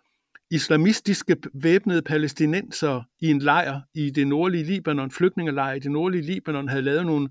[0.50, 6.68] islamistiske væbnede palæstinenser i en lejr i det nordlige Libanon, flygtningelejr i det nordlige Libanon,
[6.68, 7.28] havde lavet nogle,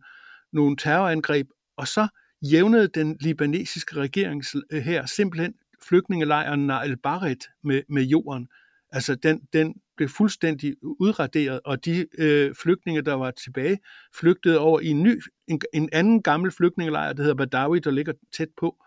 [0.53, 2.07] nogle terrorangreb, og så
[2.41, 5.53] jævnede den libanesiske regering øh, her simpelthen
[5.87, 8.47] flygtningelejren Nael Baret med, med jorden.
[8.91, 13.79] Altså den, den blev fuldstændig udraderet, og de øh, flygtninge, der var tilbage,
[14.15, 18.13] flygtede over i en ny, en, en anden gammel flygtningelejr, der hedder Badawi, der ligger
[18.37, 18.77] tæt på.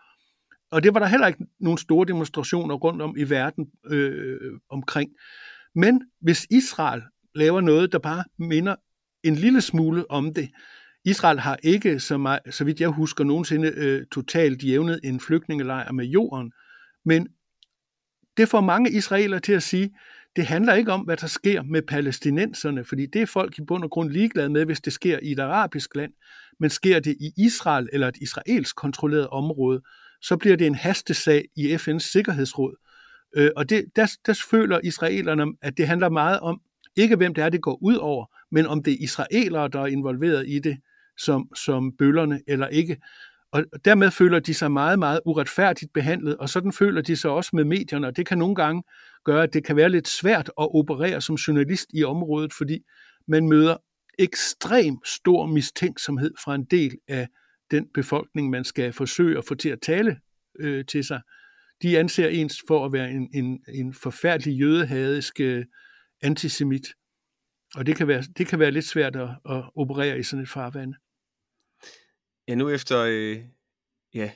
[0.71, 5.11] Og det var der heller ikke nogen store demonstrationer rundt om i verden øh, omkring.
[5.75, 7.01] Men hvis Israel
[7.35, 8.75] laver noget, der bare minder
[9.23, 10.49] en lille smule om det,
[11.05, 15.91] Israel har ikke, så, meget, så vidt jeg husker, nogensinde øh, totalt jævnet en flygtningelejr
[15.91, 16.51] med jorden,
[17.05, 17.27] men
[18.37, 19.97] det får mange israeler til at sige,
[20.35, 23.83] det handler ikke om, hvad der sker med palæstinenserne, fordi det er folk i bund
[23.83, 26.13] og grund ligeglade med, hvis det sker i et arabisk land,
[26.59, 29.81] men sker det i Israel eller et israelsk kontrolleret område,
[30.21, 32.75] så bliver det en hastesag i FN's Sikkerhedsråd.
[33.35, 36.61] Øh, og det, der, der føler israelerne, at det handler meget om,
[36.95, 39.87] ikke hvem det er, det går ud over, men om det er israelere, der er
[39.87, 40.77] involveret i det,
[41.17, 42.97] som, som bøllerne eller ikke.
[43.51, 47.49] Og dermed føler de sig meget, meget uretfærdigt behandlet, og sådan føler de sig også
[47.53, 48.83] med medierne, og det kan nogle gange
[49.25, 52.79] gøre, at det kan være lidt svært at operere som journalist i området, fordi
[53.27, 53.77] man møder
[54.19, 57.27] ekstrem stor mistænksomhed fra en del af
[57.71, 60.19] den befolkning, man skal forsøge at få til at tale
[60.59, 61.21] øh, til sig.
[61.81, 65.65] De anser ens for at være en, en, en forfærdelig jødehadisk øh,
[66.21, 66.87] antisemit.
[67.75, 70.49] Og det kan, være, det kan være lidt svært at, at operere i sådan et
[70.49, 70.93] farvand.
[72.47, 73.39] Ja, nu efter øh,
[74.13, 74.31] ja,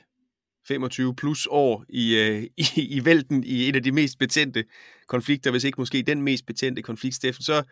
[0.68, 2.42] 25 plus år i, øh,
[2.76, 4.64] i, i vælten i en af de mest betændte
[5.08, 7.62] konflikter, hvis ikke måske den mest betændte konflikt, Steffen, så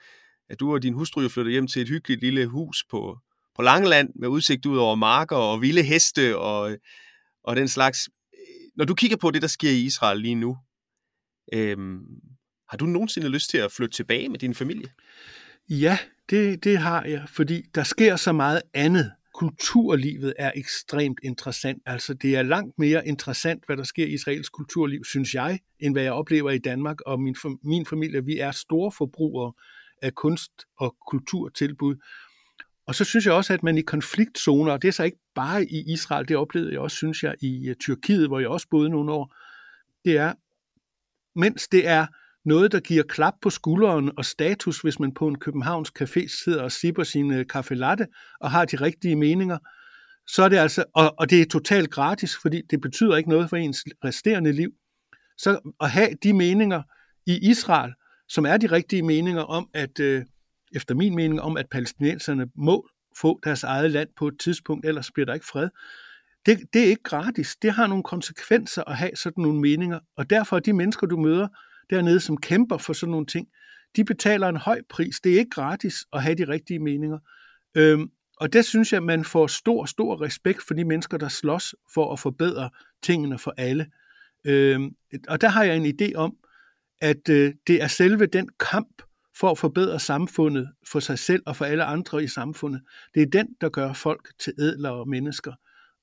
[0.48, 3.18] er du og din hustru jo flyttet hjem til et hyggeligt lille hus på,
[3.56, 6.76] på Langeland med udsigt ud over marker og vilde heste og,
[7.44, 8.08] og den slags.
[8.76, 10.56] Når du kigger på det, der sker i Israel lige nu,
[11.52, 12.00] øhm,
[12.68, 14.88] har du nogensinde lyst til at flytte tilbage med din familie?
[15.68, 15.98] Ja,
[16.30, 21.82] det, det har jeg, fordi der sker så meget andet kulturlivet er ekstremt interessant.
[21.86, 25.94] Altså det er langt mere interessant, hvad der sker i israelsk kulturliv, synes jeg, end
[25.94, 27.00] hvad jeg oplever i Danmark.
[27.00, 29.52] Og min, min familie, vi er store forbrugere
[30.02, 31.96] af kunst- og kulturtilbud.
[32.86, 35.64] Og så synes jeg også, at man i konfliktzoner, og det er så ikke bare
[35.64, 38.90] i Israel, det oplevede jeg også, synes jeg, i øh, Tyrkiet, hvor jeg også boede
[38.90, 39.34] nogle år,
[40.04, 40.32] det er,
[41.38, 42.06] mens det er
[42.44, 46.62] noget, der giver klap på skulderen og status, hvis man på en Københavns café sidder
[46.62, 48.06] og sipper sin øh, kaffe latte
[48.40, 49.58] og har de rigtige meninger,
[50.26, 53.50] så er det altså, og, og det er totalt gratis, fordi det betyder ikke noget
[53.50, 54.72] for ens resterende liv.
[55.38, 56.82] Så at have de meninger
[57.26, 57.92] i Israel,
[58.28, 60.24] som er de rigtige meninger om, at øh,
[60.74, 65.10] efter min mening, om at palæstinenserne må få deres eget land på et tidspunkt, ellers
[65.10, 65.68] bliver der ikke fred.
[66.46, 67.56] Det, det er ikke gratis.
[67.62, 71.16] Det har nogle konsekvenser at have sådan nogle meninger, og derfor er de mennesker, du
[71.16, 71.48] møder,
[71.90, 73.48] dernede, som kæmper for sådan nogle ting,
[73.96, 75.20] de betaler en høj pris.
[75.20, 77.18] Det er ikke gratis at have de rigtige meninger.
[77.74, 81.74] Øhm, og det synes jeg, man får stor, stor respekt for de mennesker, der slås
[81.94, 82.70] for at forbedre
[83.02, 83.87] tingene for alle.
[84.44, 84.96] Øhm,
[85.28, 86.37] og der har jeg en idé om,
[87.00, 89.02] at øh, det er selve den kamp
[89.36, 92.82] for at forbedre samfundet for sig selv og for alle andre i samfundet.
[93.14, 95.52] Det er den, der gør folk til ædlere mennesker.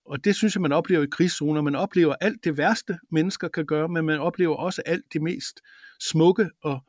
[0.06, 1.62] Og det synes jeg, man oplever i krigszoner.
[1.62, 5.62] Man oplever alt det værste, mennesker kan gøre, men man oplever også alt det mest
[6.00, 6.80] smukke og,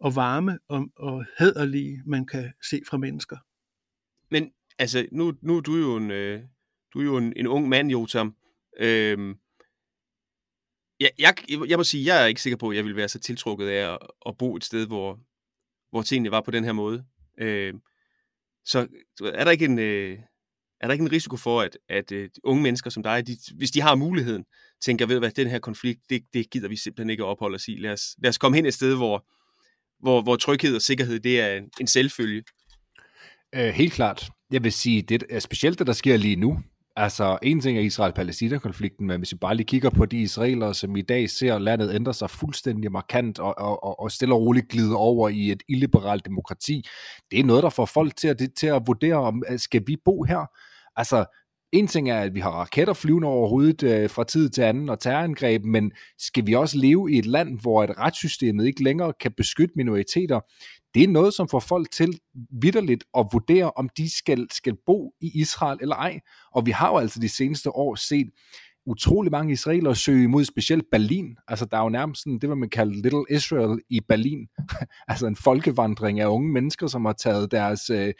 [0.00, 3.36] og varme og, og hæderlige, man kan se fra mennesker.
[4.30, 6.42] Men altså, nu, nu er du jo en, øh,
[6.94, 8.34] du er jo en, en ung mand, Jotam.
[8.80, 9.34] Øhm,
[11.00, 11.34] jeg, jeg,
[11.68, 13.92] jeg må sige, jeg er ikke sikker på, at jeg vil være så tiltrukket af
[13.92, 15.20] at, at bo et sted, hvor,
[15.90, 17.04] hvor tingene var på den her måde.
[17.40, 17.74] Øh,
[18.64, 18.86] så
[19.34, 19.78] er der ikke en...
[19.78, 20.18] Øh,
[20.80, 23.70] er der ikke en risiko for, at, at øh, unge mennesker som dig, de, hvis
[23.70, 24.44] de har muligheden,
[24.84, 27.68] tænker, ved hvad, den her konflikt, det, det gider vi simpelthen ikke at opholde os
[27.68, 27.76] i.
[27.78, 29.26] Lad os, lad os komme hen et sted, hvor,
[30.00, 32.42] hvor, hvor tryghed og sikkerhed, det er en, en selvfølge.
[33.54, 34.30] Øh, helt klart.
[34.50, 36.62] Jeg vil sige, det er specielt det, der sker lige nu.
[37.00, 40.96] Altså, en ting er Israel-Palæstina-konflikten, men hvis vi bare lige kigger på de israelere, som
[40.96, 44.96] i dag ser landet ændre sig fuldstændig markant og, og, og stille og roligt glide
[44.96, 46.86] over i et illiberalt demokrati,
[47.30, 50.22] det er noget, der får folk til at, til at vurdere, om skal vi bo
[50.22, 50.46] her?
[50.96, 51.24] Altså,
[51.72, 54.88] en ting er, at vi har raketter flyvende over hovedet øh, fra tid til anden
[54.88, 59.12] og terrorangreb, men skal vi også leve i et land, hvor et retssystemet ikke længere
[59.20, 60.40] kan beskytte minoriteter?
[60.94, 62.18] Det er noget, som får folk til
[62.62, 66.20] vidderligt at vurdere, om de skal, skal bo i Israel eller ej.
[66.52, 68.26] Og vi har jo altså de seneste år set
[68.86, 71.36] utrolig mange israelere søge imod specielt Berlin.
[71.48, 74.46] Altså, der er jo nærmest sådan, det, hvad man kalder Little Israel i Berlin.
[75.08, 77.90] altså en folkevandring af unge mennesker, som har taget deres...
[77.90, 78.14] Øh,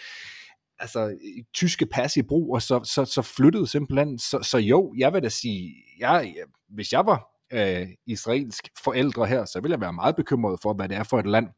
[0.80, 1.18] altså,
[1.54, 4.18] tyske pas i brug, og så, så, så flyttede simpelthen.
[4.18, 6.34] Så, så jo, jeg vil da sige, jeg,
[6.68, 10.88] hvis jeg var øh, israelsk forældre her, så ville jeg være meget bekymret for, hvad
[10.88, 11.48] det er for et land,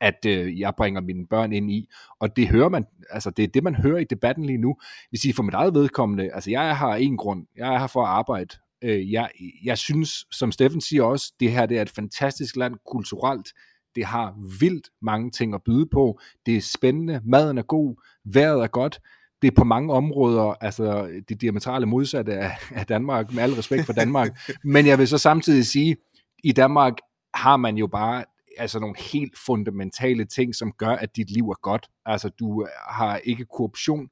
[0.00, 1.88] at øh, jeg bringer mine børn ind i.
[2.20, 4.76] Og det hører man, altså det er det, man hører i debatten lige nu.
[5.10, 8.02] Hvis I for mit eget vedkommende, altså jeg har en grund, jeg er her for
[8.02, 8.56] at arbejde.
[8.82, 9.30] Øh, jeg,
[9.64, 13.48] jeg synes, som Steffen siger også, det her det er et fantastisk land kulturelt.
[13.94, 16.20] Det har vildt mange ting at byde på.
[16.46, 19.00] Det er spændende, maden er god, vejret er godt.
[19.42, 23.86] Det er på mange områder, altså det diametrale modsatte af, af Danmark, med al respekt
[23.86, 24.38] for Danmark.
[24.64, 25.96] Men jeg vil så samtidig sige,
[26.44, 26.94] i Danmark
[27.34, 28.24] har man jo bare
[28.58, 31.86] altså nogle helt fundamentale ting, som gør, at dit liv er godt.
[32.06, 34.08] Altså du har ikke korruption,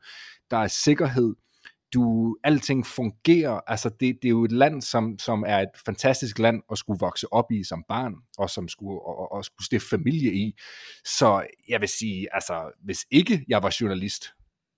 [0.50, 1.34] der er sikkerhed,
[1.94, 6.38] du, alting fungerer, altså det, det er jo et land, som, som er et fantastisk
[6.38, 9.88] land at skulle vokse op i som barn, og som skulle, og, og skulle stifte
[9.88, 10.52] familie i.
[11.04, 14.24] Så jeg vil sige, altså hvis ikke jeg var journalist,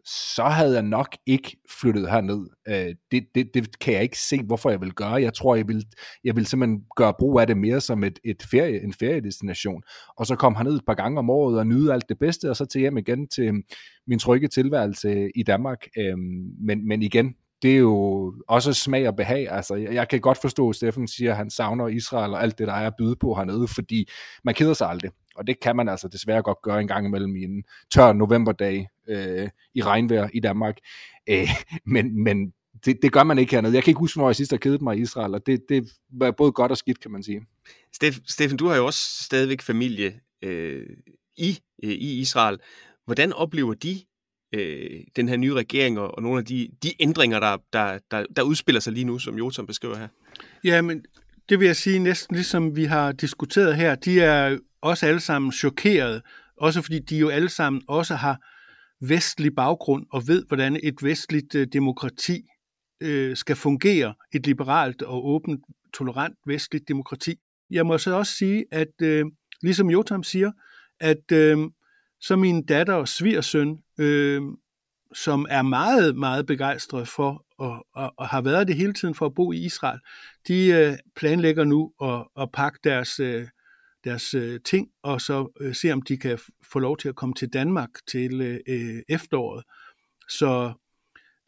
[0.06, 2.46] så havde jeg nok ikke flyttet herned.
[2.68, 5.12] Øh, det, det, det kan jeg ikke se, hvorfor jeg vil gøre.
[5.12, 5.84] Jeg tror, jeg vil,
[6.24, 9.82] jeg vil simpelthen gøre brug af det mere som et, et ferie, en feriedestination.
[10.16, 12.56] Og så komme herned et par gange om året og nyde alt det bedste, og
[12.56, 13.52] så til hjem igen til
[14.06, 15.78] min trygge tilværelse i Danmark.
[15.98, 16.18] Øh,
[16.60, 17.34] men, men igen,
[17.64, 19.50] det er jo også smag og behag.
[19.50, 22.58] Altså, jeg, jeg kan godt forstå, at Steffen siger, at han savner Israel og alt
[22.58, 24.08] det, der er at byde på hernede, fordi
[24.44, 25.10] man keder sig aldrig.
[25.34, 28.88] Og det kan man altså desværre godt gøre en gang imellem i en tør novemberdag
[29.08, 30.76] øh, i regnvejr i Danmark.
[31.28, 31.48] Øh,
[31.94, 32.52] men men
[32.84, 33.74] det, det gør man ikke hernede.
[33.74, 35.92] Jeg kan ikke huske, hvornår jeg sidst har kedet mig i Israel, og det, det
[36.12, 37.40] var både godt og skidt, kan man sige.
[38.28, 40.86] Steffen, du har jo også stadigvæk familie øh,
[41.36, 42.58] i, øh, i Israel.
[43.04, 44.00] Hvordan oplever de
[44.54, 48.24] øh, den her nye regering og, og nogle af de, de ændringer, der, der, der,
[48.36, 50.08] der udspiller sig lige nu, som Jotam beskriver her?
[50.64, 51.04] Ja, men
[51.48, 53.94] det vil jeg sige næsten ligesom vi har diskuteret her.
[53.94, 56.22] De er også alle sammen chokeret,
[56.56, 58.38] også fordi de jo alle sammen også har
[59.06, 62.42] vestlig baggrund og ved, hvordan et vestligt øh, demokrati
[63.00, 65.60] øh, skal fungere, et liberalt og åbent,
[65.94, 67.34] tolerant vestligt demokrati.
[67.70, 69.24] Jeg må så også sige, at øh,
[69.62, 70.52] ligesom Jotam siger,
[71.00, 71.58] at øh,
[72.26, 74.42] så min datter og svigersøn, øh,
[75.14, 79.26] som er meget, meget begejstret for og, og, og har været det hele tiden for
[79.26, 79.98] at bo i Israel,
[80.48, 83.48] de øh, planlægger nu at, at pakke deres øh,
[84.04, 86.38] deres øh, ting, og så øh, se, om de kan
[86.72, 89.64] få lov til at komme til Danmark til øh, øh, efteråret.
[90.28, 90.72] Så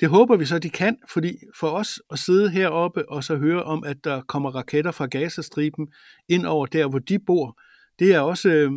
[0.00, 3.62] det håber vi så, de kan, fordi for os at sidde heroppe og så høre
[3.62, 5.88] om, at der kommer raketter fra Gazastriben
[6.28, 7.60] ind over der, hvor de bor,
[7.98, 8.72] det er også, øh,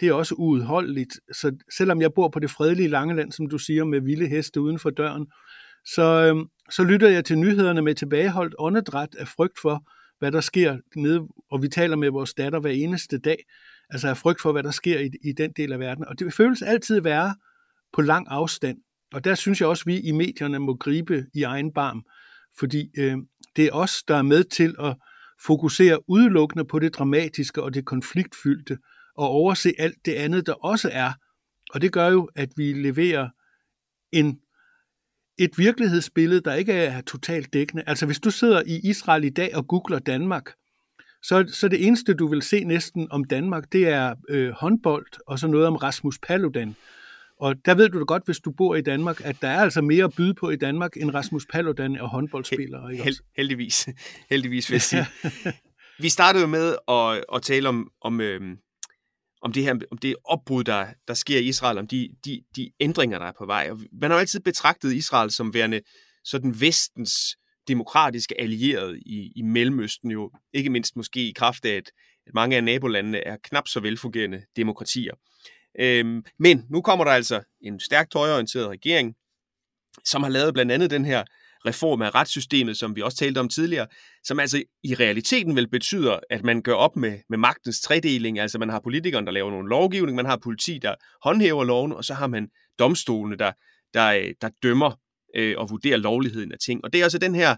[0.00, 1.20] det er også uudholdeligt.
[1.32, 4.78] Så selvom jeg bor på det fredelige Langeland, som du siger, med vilde heste uden
[4.78, 5.26] for døren,
[5.84, 9.84] så, øh, så lytter jeg til nyhederne med tilbageholdt åndedræt af frygt for,
[10.18, 13.44] hvad der sker nede, og vi taler med vores datter hver eneste dag,
[13.90, 16.04] altså af frygt for, hvad der sker i, i den del af verden.
[16.04, 17.34] Og det føles altid være
[17.92, 18.78] på lang afstand.
[19.12, 22.02] Og der synes jeg også, at vi i medierne må gribe i egen barm,
[22.58, 23.16] fordi øh,
[23.56, 24.96] det er os, der er med til at
[25.46, 28.78] fokusere udelukkende på det dramatiske og det konfliktfyldte,
[29.16, 31.12] og overse alt det andet, der også er.
[31.70, 33.28] Og det gør jo, at vi leverer
[34.12, 34.38] en
[35.38, 37.82] et virkelighedsbillede, der ikke er totalt dækkende.
[37.86, 40.52] Altså hvis du sidder i Israel i dag og googler Danmark,
[41.22, 45.38] så, så det eneste, du vil se næsten om Danmark, det er øh, håndbold og
[45.38, 46.76] så noget om Rasmus Paludan.
[47.40, 49.80] Og der ved du da godt, hvis du bor i Danmark, at der er altså
[49.80, 52.92] mere at byde på i Danmark, end Rasmus Paludan og håndboldspillere.
[52.92, 53.88] Ikke Held, heldigvis.
[54.30, 55.06] heldigvis, vil jeg sige.
[56.04, 58.58] Vi startede med at, at tale om, om øhm,
[59.42, 62.70] om det her om det opbrud, der, der sker i Israel, om de, de, de
[62.80, 63.68] ændringer, der er på vej.
[63.70, 65.80] Og man har jo altid betragtet Israel som værende
[66.24, 67.36] sådan vestens
[67.68, 71.90] demokratiske allierede i, i Mellemøsten, jo ikke mindst måske i kraft af, at,
[72.26, 75.14] at mange af nabolandene er knap så velfungerende demokratier.
[75.80, 79.14] Øhm, men nu kommer der altså en stærkt højorienteret regering,
[80.04, 81.24] som har lavet blandt andet den her
[81.66, 83.86] reform af retssystemet, som vi også talte om tidligere,
[84.24, 88.58] som altså i realiteten vel betyder, at man gør op med, med magtens tredeling, altså
[88.58, 90.94] man har politikeren, der laver nogle lovgivning, man har politi, der
[91.24, 92.48] håndhæver loven, og så har man
[92.78, 93.52] domstolene, der,
[93.94, 95.00] der, øh, der dømmer
[95.36, 96.84] øh, og vurderer lovligheden af ting.
[96.84, 97.56] Og det er altså den her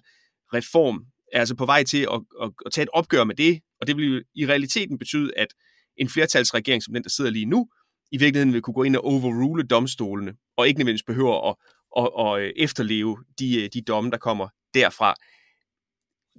[0.55, 3.87] reform, er altså på vej til at, at, at tage et opgør med det, og
[3.87, 5.49] det vil i realiteten betyde, at
[5.97, 7.69] en flertalsregering som den, der sidder lige nu,
[8.13, 11.55] i virkeligheden vil kunne gå ind og overrule domstolene, og ikke nødvendigvis behøver at,
[11.95, 15.15] og, og øh, efterleve de, øh, de domme, der kommer derfra.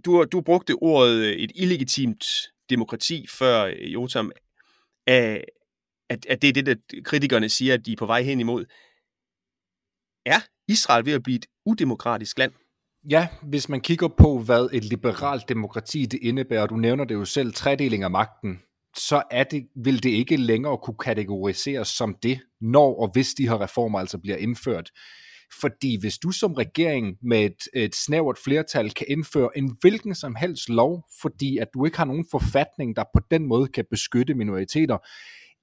[0.06, 2.26] Du, øh, du brugte ordet et illegitimt
[2.70, 4.32] demokrati før, Jotam.
[5.08, 8.66] At, at det er det, der kritikerne siger, at de er på vej hen imod.
[10.26, 12.52] Er Israel ved at blive et udemokratisk land?
[13.10, 17.26] Ja, hvis man kigger på, hvad et liberalt demokrati det indebærer, du nævner det jo
[17.26, 18.62] selv, tredeling af magten,
[18.98, 23.50] så er det, vil det ikke længere kunne kategoriseres som det, når og hvis de
[23.50, 24.92] her reformer altså bliver indført.
[25.62, 30.36] Fordi hvis du som regering med et, et snævert flertal kan indføre en hvilken som
[30.36, 34.34] helst lov, fordi at du ikke har nogen forfatning, der på den måde kan beskytte
[34.34, 34.98] minoriteter,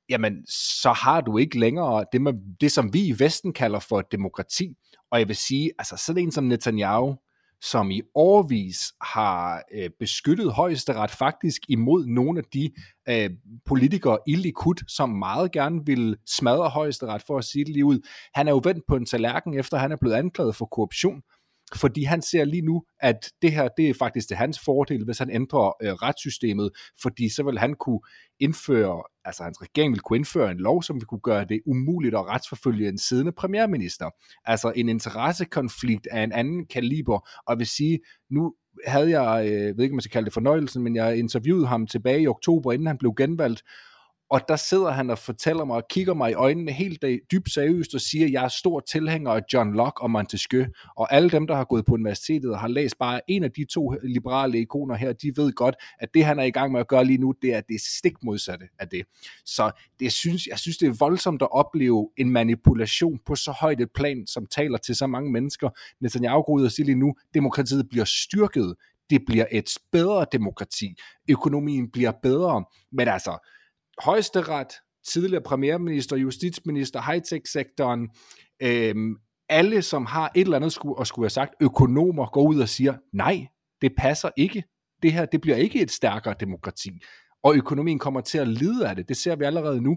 [0.08, 4.00] jamen så har du ikke længere det, man, det som vi i Vesten kalder for
[4.00, 4.74] et demokrati.
[5.10, 7.16] Og jeg vil sige, altså sådan en som Netanyahu,
[7.62, 12.70] som i årvis har øh, beskyttet højesteret faktisk imod nogle af de
[13.08, 13.30] øh,
[13.66, 18.08] politikere i Likud, som meget gerne vil smadre højesteret for at sige det lige ud.
[18.34, 21.22] Han er jo vendt på en tallerken, efter han er blevet anklaget for korruption
[21.76, 25.18] fordi han ser lige nu, at det her, det er faktisk til hans fordel, hvis
[25.18, 26.70] han ændrer øh, retssystemet,
[27.02, 28.00] fordi så vil han kunne
[28.40, 32.14] indføre, altså hans regering vil kunne indføre en lov, som vil kunne gøre det umuligt
[32.14, 34.10] at retsforfølge en siddende premierminister.
[34.44, 37.98] Altså en interessekonflikt af en anden kaliber, og vil sige,
[38.30, 38.54] nu
[38.86, 41.86] havde jeg, øh, ved ikke om man skal kalde det fornøjelsen, men jeg interviewede ham
[41.86, 43.62] tilbage i oktober, inden han blev genvalgt,
[44.32, 47.94] og der sidder han og fortæller mig og kigger mig i øjnene helt dybt seriøst
[47.94, 50.64] og siger, at jeg er stor tilhænger af John Locke og Montesquieu.
[50.96, 53.64] Og alle dem, der har gået på universitetet og har læst bare en af de
[53.64, 56.88] to liberale ikoner her, de ved godt, at det han er i gang med at
[56.88, 59.04] gøre lige nu, det er det stik modsatte af det.
[59.44, 59.70] Så
[60.00, 63.90] det synes, jeg synes, det er voldsomt at opleve en manipulation på så højt et
[63.94, 65.70] plan, som taler til så mange mennesker.
[66.00, 68.74] Netanyahu går ud og siger lige nu, demokratiet bliver styrket
[69.10, 70.94] det bliver et bedre demokrati.
[71.30, 72.64] Økonomien bliver bedre.
[72.92, 73.38] Men altså,
[73.98, 74.72] højesteret,
[75.12, 78.08] tidligere premierminister, justitsminister, high-tech-sektoren,
[78.62, 79.16] øhm,
[79.48, 82.68] alle, som har et eller andet skulle, og skulle have sagt, økonomer går ud og
[82.68, 83.46] siger, nej,
[83.80, 84.64] det passer ikke.
[85.02, 86.90] Det her, det bliver ikke et stærkere demokrati.
[87.42, 89.08] Og økonomien kommer til at lide af det.
[89.08, 89.96] Det ser vi allerede nu.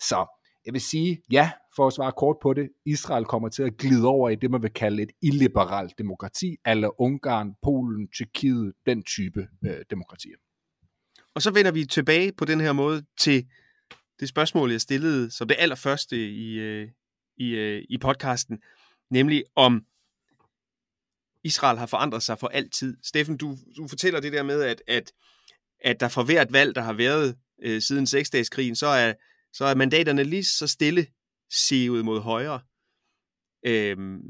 [0.00, 0.26] Så
[0.66, 4.06] jeg vil sige, ja, for at svare kort på det, Israel kommer til at glide
[4.06, 9.48] over i det, man vil kalde et illiberalt demokrati, eller Ungarn, Polen, Tyrkiet, den type
[9.64, 10.36] øh, demokratier.
[11.34, 13.46] Og så vender vi tilbage på den her måde til
[14.20, 16.88] det spørgsmål, jeg stillede som det allerførste i, øh,
[17.36, 18.62] i, øh, i podcasten,
[19.10, 19.84] nemlig om
[21.44, 22.96] Israel har forandret sig for altid.
[23.02, 25.12] Steffen, du, du fortæller det der med, at, at,
[25.80, 29.14] at der for hvert valg, der har været øh, siden seksdageskrigen, så er,
[29.52, 31.06] så er mandaterne lige så stille
[31.50, 32.60] sevet mod højre.
[33.66, 34.20] Øhm,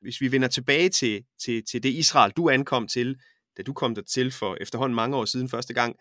[0.00, 3.20] hvis vi vender tilbage til, til, til det Israel, du ankom til,
[3.56, 5.96] da du kom der til for efterhånden mange år siden første gang,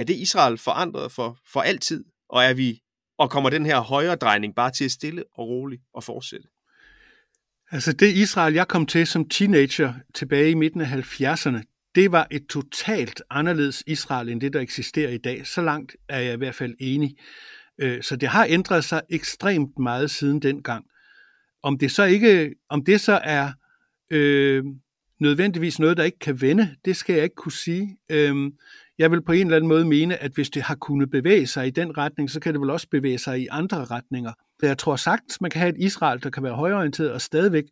[0.00, 2.04] er det Israel forandret for, for altid?
[2.28, 2.82] Og er vi
[3.18, 6.48] og kommer den her højre drejning bare til at stille og roligt og fortsætte?
[7.70, 12.26] Altså det Israel, jeg kom til som teenager tilbage i midten af 70'erne, det var
[12.30, 15.46] et totalt anderledes Israel end det, der eksisterer i dag.
[15.46, 17.16] Så langt er jeg i hvert fald enig.
[17.78, 20.84] Øh, så det har ændret sig ekstremt meget siden dengang.
[21.62, 23.52] Om det så ikke, om det så er
[24.10, 24.64] øh,
[25.20, 27.98] nødvendigvis noget, der ikke kan vende, det skal jeg ikke kunne sige.
[28.10, 28.52] Øh,
[29.00, 31.66] jeg vil på en eller anden måde mene, at hvis det har kunnet bevæge sig
[31.66, 34.32] i den retning, så kan det vel også bevæge sig i andre retninger.
[34.62, 37.64] Jeg tror sagtens, man kan have et Israel, der kan være højorienteret og stadigvæk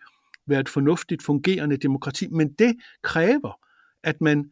[0.47, 3.61] være et fornuftigt fungerende demokrati, men det kræver,
[4.05, 4.45] at, man,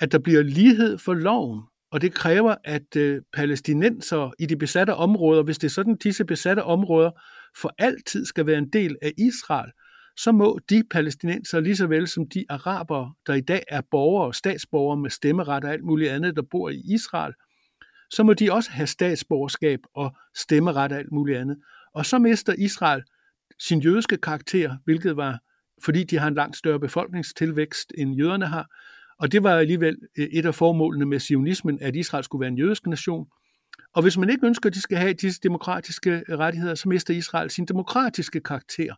[0.00, 1.62] at der bliver lighed for loven,
[1.92, 6.24] og det kræver, at øh, palæstinenser i de besatte områder, hvis det er sådan, disse
[6.24, 7.10] besatte områder
[7.60, 9.70] for altid skal være en del af Israel,
[10.16, 14.26] så må de palæstinenser, lige så vel som de araber, der i dag er borgere
[14.26, 17.32] og statsborgere med stemmeret og alt muligt andet, der bor i Israel,
[18.10, 21.56] så må de også have statsborgerskab og stemmeret og alt muligt andet.
[21.94, 23.02] Og så mister Israel
[23.58, 25.38] sin jødiske karakter, hvilket var,
[25.84, 28.66] fordi de har en langt større befolkningstilvækst, end jøderne har.
[29.18, 32.58] Og det var alligevel øh, et af formålene med sionismen, at Israel skulle være en
[32.58, 33.26] jødisk nation.
[33.94, 37.50] Og hvis man ikke ønsker, at de skal have disse demokratiske rettigheder, så mister Israel
[37.50, 38.94] sin demokratiske karakter.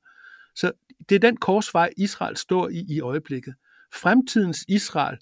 [0.57, 0.73] Så
[1.09, 3.55] det er den korsvej, Israel står i i øjeblikket.
[3.95, 5.19] Fremtidens Israel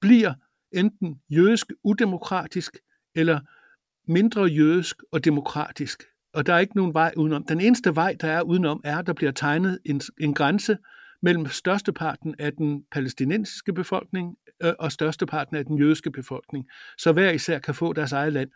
[0.00, 0.34] bliver
[0.72, 2.76] enten jødisk udemokratisk
[3.14, 3.40] eller
[4.08, 6.02] mindre jødisk og demokratisk.
[6.34, 7.44] Og der er ikke nogen vej udenom.
[7.46, 10.78] Den eneste vej, der er udenom, er, at der bliver tegnet en, en grænse
[11.22, 16.66] mellem størsteparten af den palæstinensiske befolkning øh, og størsteparten af den jødiske befolkning,
[16.98, 18.50] så hver især kan få deres eget land.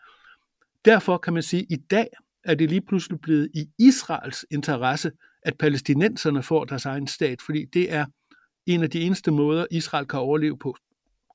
[0.85, 2.07] Derfor kan man sige, at i dag
[2.43, 5.11] er det lige pludselig blevet i Israels interesse
[5.47, 8.05] at palæstinenserne får deres egen stat, fordi det er
[8.65, 10.77] en af de eneste måder, Israel kan overleve på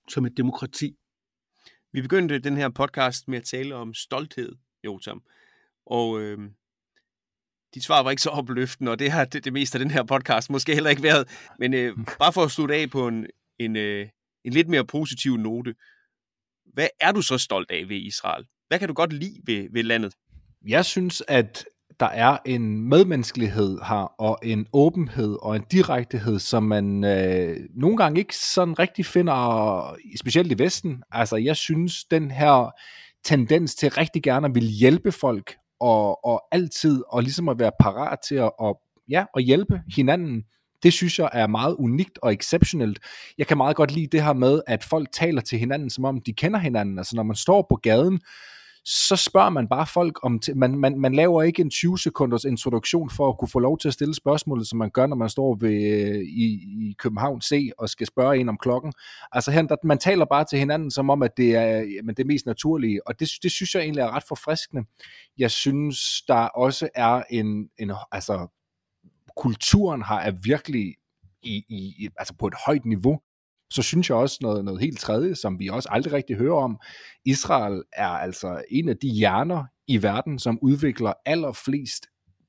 [0.09, 0.97] som et demokrati.
[1.93, 4.53] Vi begyndte den her podcast med at tale om stolthed,
[4.85, 5.23] Jotam.
[5.87, 6.39] Og øh,
[7.75, 10.03] dit svar var ikke så opløftende, og det har det, det meste af den her
[10.03, 11.29] podcast måske heller ikke været.
[11.59, 13.27] Men øh, bare for at slutte af på en,
[13.59, 14.09] en, øh,
[14.45, 15.75] en lidt mere positiv note.
[16.73, 18.47] Hvad er du så stolt af ved Israel?
[18.69, 20.15] Hvad kan du godt lide ved, ved landet?
[20.67, 21.65] Jeg synes, at
[22.03, 27.97] der er en medmenneskelighed her, og en åbenhed og en direktehed, som man øh, nogle
[27.97, 31.03] gange ikke sådan rigtig finder, specielt i Vesten.
[31.13, 32.75] Altså, jeg synes, den her
[33.25, 37.73] tendens til rigtig gerne at vil hjælpe folk, og, og altid, og ligesom at være
[37.81, 40.43] parat til at, og, ja, at hjælpe hinanden,
[40.83, 42.99] det synes jeg er meget unikt og exceptionelt.
[43.39, 46.21] Jeg kan meget godt lide det her med, at folk taler til hinanden, som om
[46.21, 46.99] de kender hinanden.
[46.99, 48.21] Altså når man står på gaden,
[48.85, 53.11] så spørger man bare folk om, man, man, man laver ikke en 20 sekunders introduktion
[53.11, 55.55] for at kunne få lov til at stille spørgsmålet, som man gør, når man står
[55.55, 56.45] ved, øh, i,
[56.89, 58.93] i København C og skal spørge en om klokken.
[59.33, 62.27] Altså her, der, man taler bare til hinanden, som om, at det er jamen, det
[62.27, 64.85] mest naturlige, og det, det synes jeg egentlig er ret forfriskende.
[65.39, 68.47] Jeg synes, der også er en, en altså,
[69.37, 70.95] kulturen har er virkelig
[71.43, 73.21] i, i, altså på et højt niveau
[73.73, 76.79] så synes jeg også noget, noget helt tredje, som vi også aldrig rigtig hører om.
[77.25, 82.07] Israel er altså en af de hjerner i verden, som udvikler allerflest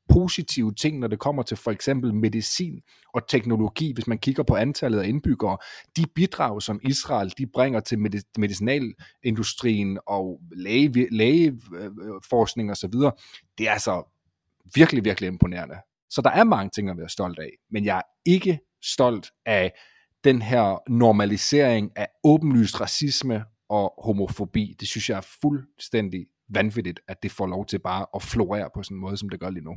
[0.09, 2.81] positive ting, når det kommer til for eksempel medicin
[3.13, 5.57] og teknologi, hvis man kigger på antallet af indbyggere.
[5.97, 7.99] De bidrag, som Israel de bringer til
[8.37, 12.91] medicinalindustrien og læge, lægeforskning osv.,
[13.57, 14.03] det er altså
[14.75, 15.75] virkelig, virkelig imponerende.
[16.09, 19.73] Så der er mange ting at være stolt af, men jeg er ikke stolt af
[20.23, 27.23] den her normalisering af åbenlyst racisme og homofobi, det synes jeg er fuldstændig vanvittigt, at
[27.23, 29.63] det får lov til bare at florere på sådan en måde, som det gør lige
[29.63, 29.75] nu.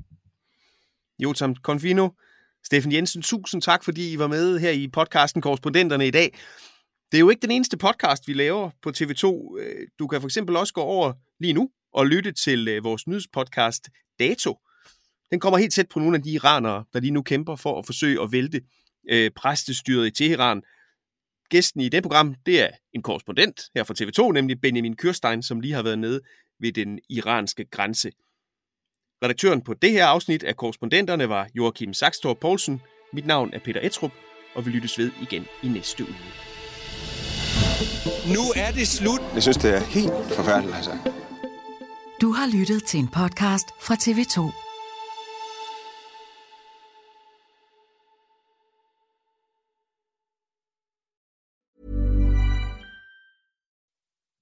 [1.18, 2.08] Jotam Confino,
[2.64, 6.38] Steffen Jensen, tusind tak, fordi I var med her i podcasten Korrespondenterne i dag.
[7.12, 9.58] Det er jo ikke den eneste podcast, vi laver på TV2.
[9.60, 13.06] Øh, du kan for eksempel også gå over lige nu og lytte til øh, vores
[13.06, 13.88] nyhedspodcast
[14.18, 14.58] Dato.
[15.30, 17.86] Den kommer helt tæt på nogle af de iranere, der lige nu kæmper for at
[17.86, 18.60] forsøge at vælte
[19.10, 20.62] øh, præstestyret i Teheran.
[21.50, 25.60] Gæsten i det program, det er en korrespondent her fra TV2, nemlig Benjamin Kyrstein, som
[25.60, 26.20] lige har været nede
[26.60, 28.10] ved den iranske grænse.
[29.24, 32.82] Redaktøren på det her afsnit af korrespondenterne var Joachim Saxtor Poulsen.
[33.12, 34.12] Mit navn er Peter Etrup,
[34.54, 36.16] og vi lyttes ved igen i næste uge.
[38.34, 39.20] Nu er det slut.
[39.34, 40.90] Jeg synes, det er helt forfærdeligt, altså.
[42.20, 44.65] Du har lyttet til en podcast fra TV2.